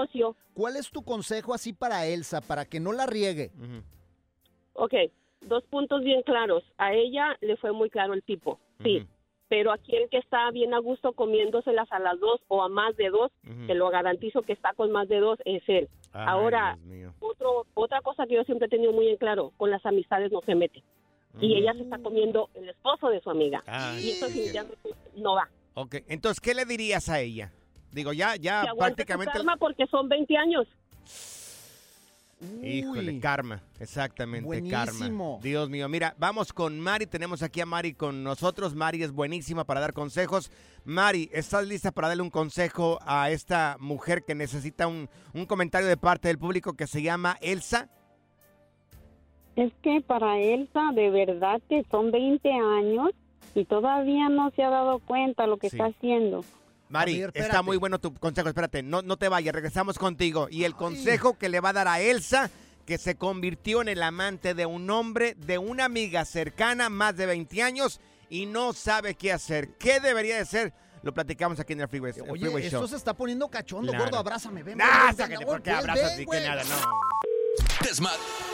[0.54, 3.50] ¿Cuál es tu consejo así para Elsa, para que no la riegue?
[4.74, 4.94] Ok,
[5.42, 6.64] dos puntos bien claros.
[6.78, 9.06] A ella le fue muy claro el tipo, sí.
[9.48, 12.96] Pero aquí el que está bien a gusto comiéndoselas a las dos o a más
[12.96, 13.66] de dos, Ujú.
[13.68, 15.88] te lo garantizo que está con más de dos, es él.
[16.12, 16.76] Ay, Ahora,
[17.20, 20.40] otro, otra cosa que yo siempre he tenido muy en claro, con las amistades no
[20.40, 20.82] se mete.
[21.40, 23.62] Y ella se está comiendo el esposo de su amiga.
[23.66, 24.52] Ay, y eso sí,
[25.16, 25.48] no va.
[25.74, 27.52] Ok, entonces, ¿qué le dirías a ella?
[27.92, 29.32] Digo, ya, ya que prácticamente...
[29.32, 30.66] karma porque son 20 años.
[32.62, 34.76] Híjole, karma, exactamente, Buenísimo.
[34.76, 35.42] karma.
[35.42, 38.74] Dios mío, mira, vamos con Mari, tenemos aquí a Mari con nosotros.
[38.74, 40.50] Mari es buenísima para dar consejos.
[40.84, 45.88] Mari, ¿estás lista para darle un consejo a esta mujer que necesita un, un comentario
[45.88, 47.88] de parte del público que se llama Elsa?
[49.56, 53.10] Es que para Elsa, de verdad que son 20 años
[53.54, 55.76] y todavía no se ha dado cuenta lo que Sí.
[55.76, 56.44] está haciendo.
[56.88, 58.48] Mari, está muy bueno tu consejo.
[58.48, 60.46] Espérate, no, no te vayas, regresamos contigo.
[60.50, 62.50] Y el consejo que le va a dar a Elsa,
[62.84, 67.26] que se convirtió en el amante de un hombre, de una amiga cercana, más de
[67.26, 69.70] 20 años, y no sabe qué hacer.
[69.78, 70.72] ¿Qué debería de ser?
[71.02, 72.88] Lo platicamos aquí en el Freeway, el Oye, Freeway esto Show.
[72.88, 74.04] se está poniendo cachondo, Claro.
[74.04, 74.18] gordo.
[74.18, 74.78] Abrázame, ven.
[74.78, 77.86] Nah, ven, sácate, ven, porque ven, abrazas y que nada, no.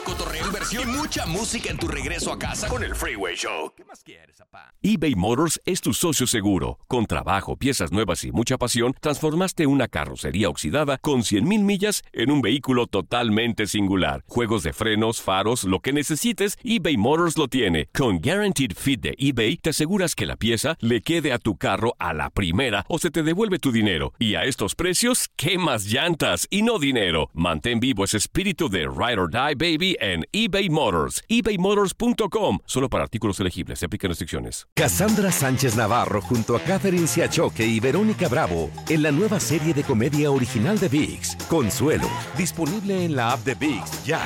[0.03, 3.73] Cotorreo, inversión y mucha música en tu regreso a casa con el Freeway Show.
[3.75, 4.73] ¿Qué más quieres, papá?
[4.81, 6.77] eBay Motors es tu socio seguro.
[6.87, 12.31] Con trabajo, piezas nuevas y mucha pasión, transformaste una carrocería oxidada con 100.000 millas en
[12.31, 14.23] un vehículo totalmente singular.
[14.27, 17.87] Juegos de frenos, faros, lo que necesites, eBay Motors lo tiene.
[17.93, 21.95] Con Guaranteed Fit de eBay, te aseguras que la pieza le quede a tu carro
[21.97, 24.13] a la primera o se te devuelve tu dinero.
[24.19, 27.29] Y a estos precios, ¿qué más llantas y no dinero?
[27.33, 31.23] Mantén vivo ese espíritu de Ride or Die Baby en eBay Motors.
[31.27, 32.59] ebaymotors.com.
[32.65, 33.79] Solo para artículos elegibles.
[33.79, 34.67] Se aplican restricciones.
[34.73, 39.83] Cassandra Sánchez Navarro junto a Catherine Siachoque y Verónica Bravo en la nueva serie de
[39.83, 44.21] comedia original de VIX, Consuelo, disponible en la app de VIX ya.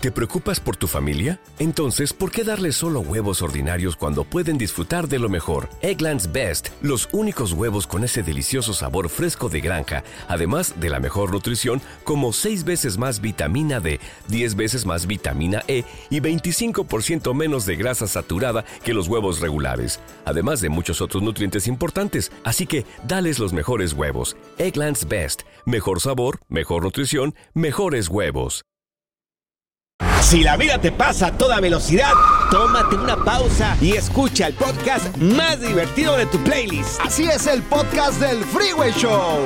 [0.00, 1.40] ¿Te preocupas por tu familia?
[1.58, 5.68] Entonces, ¿por qué darles solo huevos ordinarios cuando pueden disfrutar de lo mejor?
[5.80, 11.00] Eggland's Best, los únicos huevos con ese delicioso sabor fresco de granja, además de la
[11.00, 13.98] mejor nutrición, como 6 veces más vitamina D,
[14.28, 20.00] 10 veces más vitamina E y 25% menos de grasa saturada que los huevos regulares,
[20.24, 22.32] además de muchos otros nutrientes importantes.
[22.44, 24.38] Así que, dales los mejores huevos.
[24.56, 28.64] Eggland's Best, mejor sabor, mejor nutrición, mejores huevos.
[30.20, 32.12] Si la vida te pasa a toda velocidad,
[32.50, 37.00] tómate una pausa y escucha el podcast más divertido de tu playlist.
[37.00, 39.44] Así es el podcast del Freeway Show.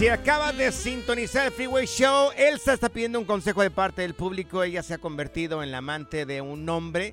[0.00, 4.14] Si acabas de sintonizar el Freeway Show, Elsa está pidiendo un consejo de parte del
[4.14, 4.62] público.
[4.62, 7.12] Ella se ha convertido en la amante de un hombre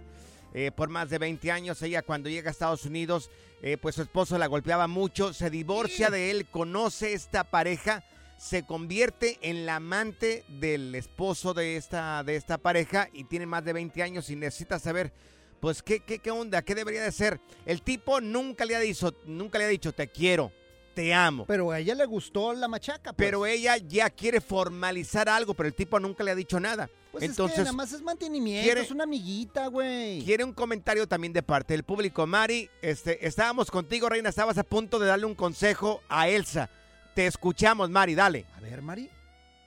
[0.53, 1.81] eh, por más de 20 años.
[1.81, 3.29] Ella cuando llega a Estados Unidos,
[3.61, 8.05] eh, pues su esposo la golpeaba mucho, se divorcia de él, conoce esta pareja,
[8.37, 13.65] se convierte en la amante del esposo de esta, de esta pareja y tiene más
[13.65, 15.11] de 20 años y necesita saber,
[15.59, 16.61] pues, ¿qué, qué, qué onda?
[16.61, 17.41] ¿Qué debería de ser?
[17.65, 20.53] El tipo nunca le ha dicho, nunca le ha dicho, te quiero,
[20.97, 21.45] te amo.
[21.45, 23.13] Pero a ella le gustó la machaca.
[23.13, 23.15] pues.
[23.27, 26.89] Pero ella ya quiere formalizar algo, pero el tipo nunca le ha dicho nada.
[27.11, 30.23] Pues es que Entonces, nada más es mantenimiento, quiere- es una amiguita, güey.
[30.23, 32.25] quiere un comentario también de parte del público.
[32.25, 36.69] Mari, este, estábamos contigo, Reina, estabas a punto de darle un consejo a Elsa.
[37.13, 38.45] Te escuchamos, Mari, dale.
[38.57, 39.07] A ver, Mari.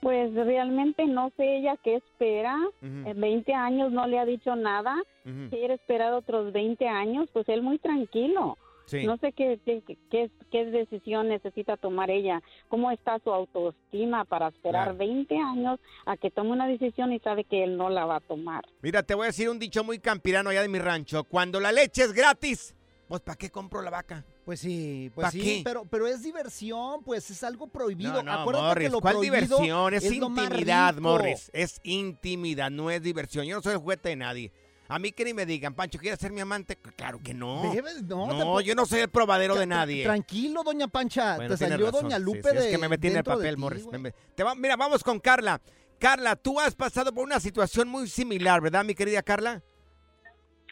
[0.02, 2.56] Pues realmente no sé ella qué espera.
[2.82, 3.08] Ujú.
[3.08, 4.94] En 20 años no le ha dicho nada.
[5.24, 5.50] Ujú.
[5.50, 8.56] Quiere esperar otros 20 años, pues él muy tranquilo.
[8.91, 9.05] Sí.
[9.07, 12.43] No sé qué, qué, qué, qué decisión necesita tomar ella.
[12.68, 14.99] ¿Cómo está su autoestima para esperar Claro.
[14.99, 18.20] 20 años a que tome una decisión y sabe que él no la va a
[18.20, 18.64] tomar?
[18.82, 21.24] Mira, te voy a decir un dicho muy campirano allá de mi rancho.
[21.24, 22.74] Cuando la leche es gratis,
[23.07, 24.24] pues ¿para qué compro la vaca?
[24.45, 25.61] Pues sí, ¿Pa' pues sí, qué?
[25.64, 28.14] pero, pero es diversión, pues es algo prohibido.
[28.14, 29.95] No, no, Acuérdate Morris, que lo ¿cuál prohibido diversión?
[29.95, 31.03] Es, lo más intimidad, rico.
[31.03, 31.51] Morris.
[31.53, 33.47] Es intimidad, no es diversión.
[33.47, 34.53] Yo no soy el juguete de nadie.
[34.91, 36.76] A mí que ni me digan, Pancho, ¿quieres ser mi amante?
[36.97, 37.62] Claro que no.
[37.72, 40.03] Debes- no, no, tampoco- yo no soy el probadero de nadie.
[40.05, 41.36] Tranquilo, doña Pancha.
[41.36, 42.03] Bueno, te salió razón.
[42.03, 43.84] doña Lupe sí, de Es que me metí en el papel, ti, Morris.
[43.84, 44.01] güey.
[44.01, 45.61] Me- te va- mira, vamos con Carla.
[46.01, 49.62] Carla, tú has pasado por una situación muy similar, ¿verdad, mi querida Carla?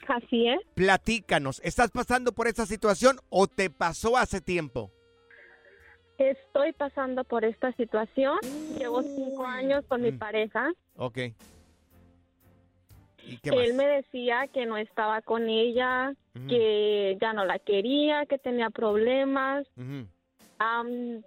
[0.09, 0.59] Así es.
[0.75, 4.91] Platícanos, ¿estás pasando por esta situación o te pasó hace tiempo?
[6.17, 8.39] Estoy pasando por esta situación.
[8.79, 10.19] Llevo cinco años con mi Mm.
[10.19, 10.73] pareja.
[10.97, 11.19] Ok.
[13.29, 16.15] ¿Y qué Él me decía que no estaba con ella,
[16.49, 19.67] que ya no la quería, que tenía problemas.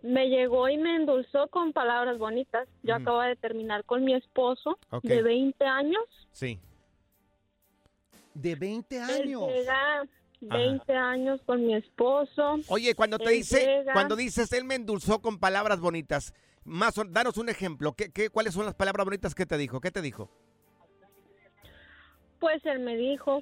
[0.04, 2.68] Me llegó y me endulzó con palabras bonitas.
[2.84, 6.04] Yo acabo de terminar con mi esposo de 20 años.
[6.32, 6.60] Sí.
[8.34, 9.47] De 20 Él años.
[9.47, 10.04] llega
[10.41, 12.58] 20 años con mi esposo.
[12.68, 16.34] Oye, cuando te Él dice, llega- cuando dices, él me endulzó con palabras bonitas,
[16.64, 17.93] más, danos un ejemplo.
[17.93, 19.82] ¿Qué, qué, cuáles son las palabras bonitas que te dijo?
[19.82, 20.30] ¿Qué te dijo?
[22.42, 23.42] Pues él me dijo,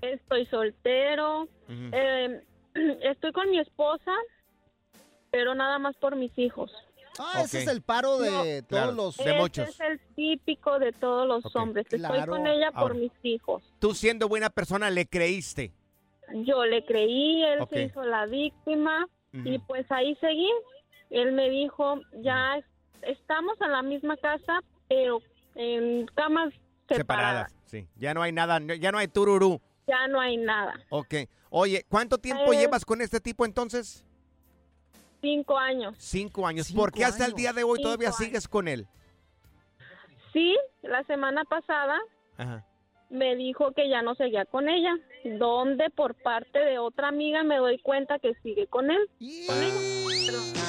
[0.00, 2.40] estoy soltero, eh,
[3.02, 4.12] estoy con mi esposa,
[5.30, 6.72] pero nada más por mis hijos.
[7.18, 8.92] Ah, ese es el paro de No, todos claro.
[8.92, 9.16] los...
[9.18, 9.68] De Ese muchos.
[9.68, 11.84] es el típico de todos los hombres.
[11.84, 12.32] Estoy Claro.
[12.32, 12.94] con ella por Ahora.
[12.94, 13.62] mis hijos.
[13.80, 15.72] Tú siendo buena persona le creíste.
[16.46, 20.48] Yo le creí, él se hizo la víctima y pues ahí seguí.
[21.10, 22.64] Él me dijo, ya es-
[23.02, 25.20] estamos en la misma casa, pero
[25.56, 26.54] en camas
[26.88, 27.50] separadas.
[27.52, 27.52] Separadas.
[27.72, 27.88] Sí.
[27.96, 29.58] Ya no hay nada, ya no hay tururú.
[29.86, 30.74] Ya no hay nada.
[30.90, 31.14] Ok.
[31.48, 32.58] Oye, ¿cuánto tiempo Eh.
[32.58, 34.04] llevas con este tipo entonces?
[35.22, 35.94] Cinco años.
[35.98, 36.66] Cinco años.
[36.66, 38.18] Cinco ¿Por qué hasta el día de hoy Cinco todavía años.
[38.18, 38.86] sigues con él?
[40.34, 41.98] Sí, la semana pasada
[42.36, 42.62] Ajá.
[43.08, 44.94] me dijo que ya no seguía con ella,
[45.38, 49.08] donde por parte de otra amiga me doy cuenta que sigue con él.
[49.18, 50.61] Y- Con ella.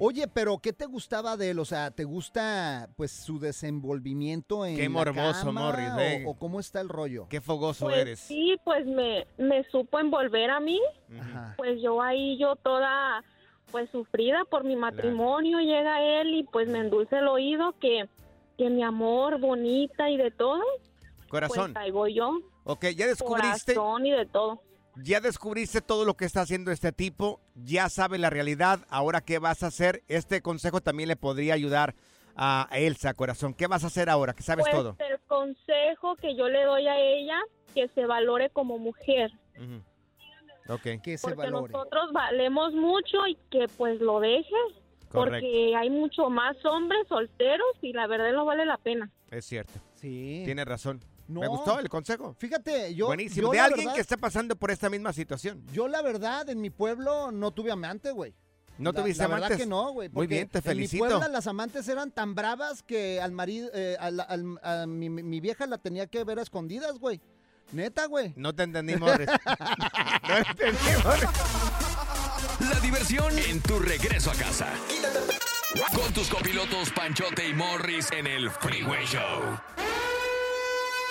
[0.00, 1.58] Oye, pero ¿qué te gustaba de él?
[1.58, 6.24] O sea, ¿te gusta pues su desenvolvimiento en Qué la morboso, cama, Morris, o- eh.
[6.26, 7.26] o, cómo está el rollo?
[7.28, 8.18] Qué fogoso Pues eres.
[8.20, 10.80] sí, pues me, me supo envolver a mí,
[11.20, 11.54] Ajá.
[11.56, 13.22] pues yo ahí yo toda
[13.72, 18.08] pues sufrida por mi matrimonio, llega él y pues me endulce el oído que
[18.56, 20.62] que mi amor, bonita y de todo.
[21.28, 21.74] Corazón.
[21.74, 22.38] Pues ahí voy yo.
[22.64, 23.74] Ok, ya descubriste.
[23.74, 24.62] Corazón y de todo.
[25.02, 29.38] Ya descubriste todo lo que está haciendo este tipo, ya sabe la realidad, ahora qué
[29.38, 30.02] vas a hacer.
[30.08, 31.94] Este consejo también le podría ayudar
[32.34, 33.54] a Elsa, corazón.
[33.54, 34.32] ¿Qué vas a hacer ahora?
[34.32, 34.96] Que sabes pues todo.
[34.98, 37.38] el consejo que yo le doy a ella,
[37.74, 39.32] que se valore como mujer.
[40.68, 40.82] Ok.
[41.02, 44.54] Que porque nosotros valemos mucho y que pues lo deje.
[45.10, 49.10] Porque hay mucho más hombres solteros y la verdad no vale la pena.
[49.30, 49.72] Es cierto.
[49.94, 50.42] Sí.
[50.44, 51.00] Tiene razón.
[51.28, 51.40] No.
[51.40, 52.34] Me gustó el consejo.
[52.38, 53.06] Fíjate, yo.
[53.06, 53.48] Buenísimo.
[53.48, 55.64] yo de alguien verdad- que está pasando por esta misma situación.
[55.72, 58.34] Yo, la verdad, en mi pueblo no tuve amante, güey.
[58.78, 59.58] ¿No La- tuviste la verdad amantes?
[59.58, 60.08] que no, güey.
[60.10, 61.04] Muy bien, te felicito.
[61.04, 64.86] En mi Puebla las amantes eran tan bravas que al marido, eh, al- al- a
[64.86, 67.20] mi, mi vieja la tenía que ver a escondidas, güey.
[67.72, 68.34] Neta, güey.
[68.36, 69.26] No te entendí, Morris.
[70.28, 71.30] no entendí, Morris.
[72.70, 74.68] La diversión en tu regreso a casa.
[75.94, 79.58] Con tus copilotos Panchote y Morris en el Freeway Show.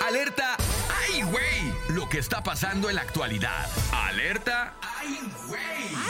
[0.01, 0.55] Alerta,
[1.03, 1.73] ¡ay, güey!
[1.95, 3.65] Lo que está pasando en la actualidad.
[3.91, 5.61] Alerta, ¡ay, güey!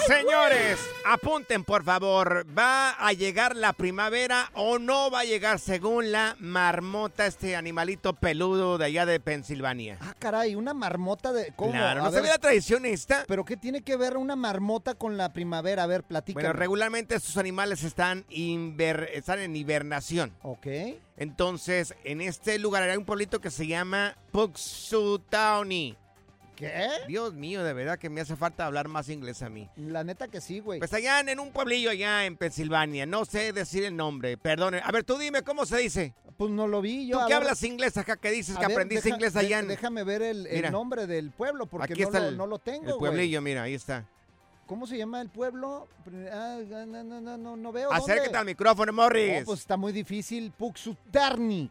[0.07, 2.45] Señores, apunten por favor.
[2.57, 8.13] ¿Va a llegar la primavera o no va a llegar según la marmota, este animalito
[8.13, 9.97] peludo de allá de Pensilvania?
[10.01, 11.53] Ah, caray, una marmota de.
[11.55, 11.71] ¿Cómo?
[11.71, 13.23] Claro, A ¿no se ver, ve la tradición esta?
[13.27, 15.83] ¿Pero qué tiene que ver una marmota con la primavera?
[15.83, 16.43] A ver, platícame.
[16.43, 20.33] Bueno, regularmente estos animales están, inver- están en hibernación.
[20.41, 20.67] Ok.
[21.17, 25.97] Entonces, en este lugar hay un pueblito que se llama Puxutauni.
[26.55, 26.87] ¿Qué?
[27.07, 29.69] Dios mío, de verdad que me hace falta hablar más inglés a mí.
[29.75, 30.79] La neta que sí, güey.
[30.79, 34.79] Pues allá en, en un pueblillo allá en Pensilvania, no sé decir el nombre, perdone.
[34.81, 36.13] A ver, tú dime cómo se dice.
[36.37, 37.19] Pues no lo vi yo.
[37.19, 37.43] Tú que ver.
[37.43, 39.67] hablas inglés acá, que dices A que ver, aprendiste deja- inglés allá de- en...
[39.67, 42.85] Déjame ver el, nombre del pueblo porque Aquí no, está lo, el, no lo tengo,
[42.87, 43.11] el güey.
[43.11, 44.05] pueblillo, mira, ahí está.
[44.65, 45.87] ¿Cómo se llama el pueblo?
[46.31, 47.91] Ah, no, no, no, no, no veo.
[47.91, 48.37] Acércate ¿dónde?
[48.39, 49.39] al micrófono, Morris.
[49.41, 50.51] No, pues está muy difícil.
[50.57, 51.69] Puxutarni.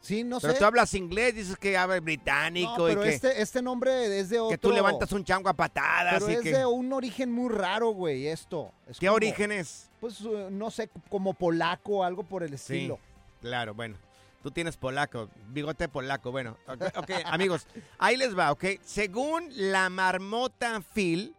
[0.00, 0.58] Sí, no Pero sé.
[0.58, 4.30] tú hablas inglés, dices que hablas No, británico pero y que, este, este nombre es
[4.30, 4.48] de otro.
[4.50, 6.52] que tú levantas un chango a patadas Pero y es que...
[6.56, 8.72] de un origen muy raro, güey, esto.
[8.88, 9.90] Es ¿Qué como- origen es?
[10.00, 12.98] Pues eh, no sé, como polaco o algo por el Sí, estilo.
[13.42, 13.96] claro, bueno.
[14.42, 16.30] Tú tienes polaco, bigote polaco.
[16.32, 17.66] Bueno, ok, ok, amigos,
[17.98, 18.64] ahí les va, ¿ok?
[18.82, 21.34] Según la marmota Phil,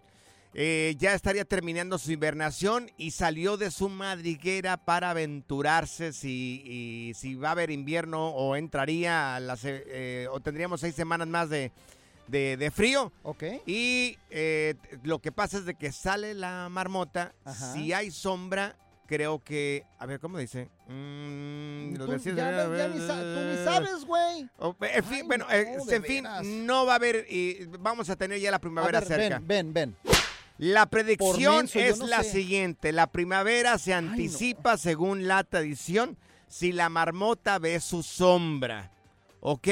[0.54, 7.14] eh, ya estaría terminando su hibernación y salió de su madriguera para aventurarse si, y
[7.16, 11.28] si va a haber invierno o entraría a las, eh, eh, o tendríamos seis semanas
[11.28, 11.72] más de,
[12.28, 13.12] de- de frío.
[13.24, 13.44] Ok.
[13.66, 17.74] Y eh, lo que pasa es de que sale la marmota, Ajá.
[17.74, 18.76] si hay sombra,
[19.08, 20.70] creo que, a ver, ¿cómo dice?
[20.88, 24.50] Mm, Tú ya ves, ya ni tú ni sabes, güey.
[24.58, 26.46] Oh, en fin, Ay, bueno, no, en fin, veras.
[26.46, 29.40] no va a haber, y vamos a tener ya la primavera ver, cerca.
[29.40, 30.21] ven, ven, ven.
[30.64, 32.34] La predicción menso, es no la sé.
[32.34, 38.92] siguiente, la primavera se anticipa según la tradición si la marmota ve su sombra,
[39.40, 39.68] ¿ok?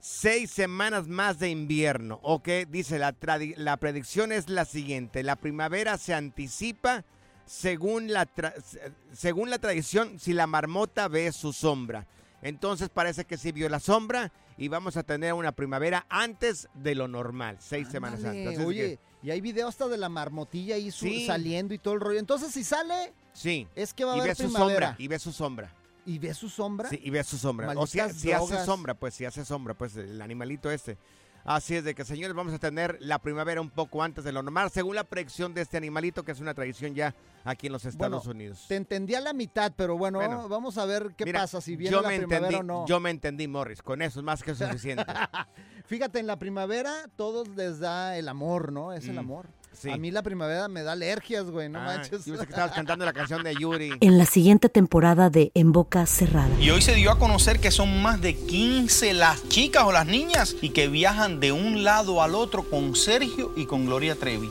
[0.00, 2.48] Seis semanas más de invierno, ¿ok?
[2.68, 3.14] Dice, la,
[3.56, 7.04] la predicción es la siguiente, la primavera se anticipa
[7.44, 8.54] según la, tra-
[9.12, 12.06] según la tradición si la marmota ve su sombra.
[12.40, 16.94] Entonces parece que sí vio la sombra y vamos a tener una primavera antes de
[16.94, 18.58] lo normal, seis semanas antes.
[18.60, 21.26] Oye, que- y hay video hasta de la marmotilla ahí su- Sí.
[21.26, 22.20] saliendo y todo el rollo.
[22.20, 23.66] Entonces, si sale, Sí.
[23.74, 24.86] es que va a y haber ve su primavera.
[24.90, 25.74] sombra, y ve su sombra.
[26.06, 26.88] ¿Y ve su sombra?
[26.88, 27.66] Sí, y ve su sombra.
[27.74, 28.64] O si, Malditas si hace drogas.
[28.66, 30.96] sombra, pues si hace sombra, pues el animalito este.
[31.46, 34.42] Así es de que, señores, vamos a tener la primavera un poco antes de lo
[34.42, 37.84] normal, según la predicción de este animalito, que es una tradición ya aquí en los
[37.84, 38.64] Estados Bueno, Unidos.
[38.68, 40.48] Te entendí a la mitad, pero bueno, Bueno.
[40.48, 42.86] vamos a ver qué Mira, pasa, si viene yo la me primavera entendí, o no.
[42.86, 43.80] Yo me entendí, Morris.
[43.82, 45.04] Con eso es más que suficiente.
[45.86, 48.92] Fíjate, en la primavera todos les da el amor, ¿no?
[48.92, 49.46] Es el Mm, amor.
[49.78, 49.90] Sí.
[49.90, 52.24] A mí la primavera me da alergias, güey, no Ah, manches.
[52.24, 53.92] yo pensé que estabas cantando la canción de Yuri.
[54.00, 56.48] En la siguiente temporada de En Boca Cerrada.
[56.60, 60.06] Y hoy se dio a conocer que son más de 15 las chicas o las
[60.06, 64.50] niñas y que viajan de un lado al otro con Sergio y con Gloria Trevi.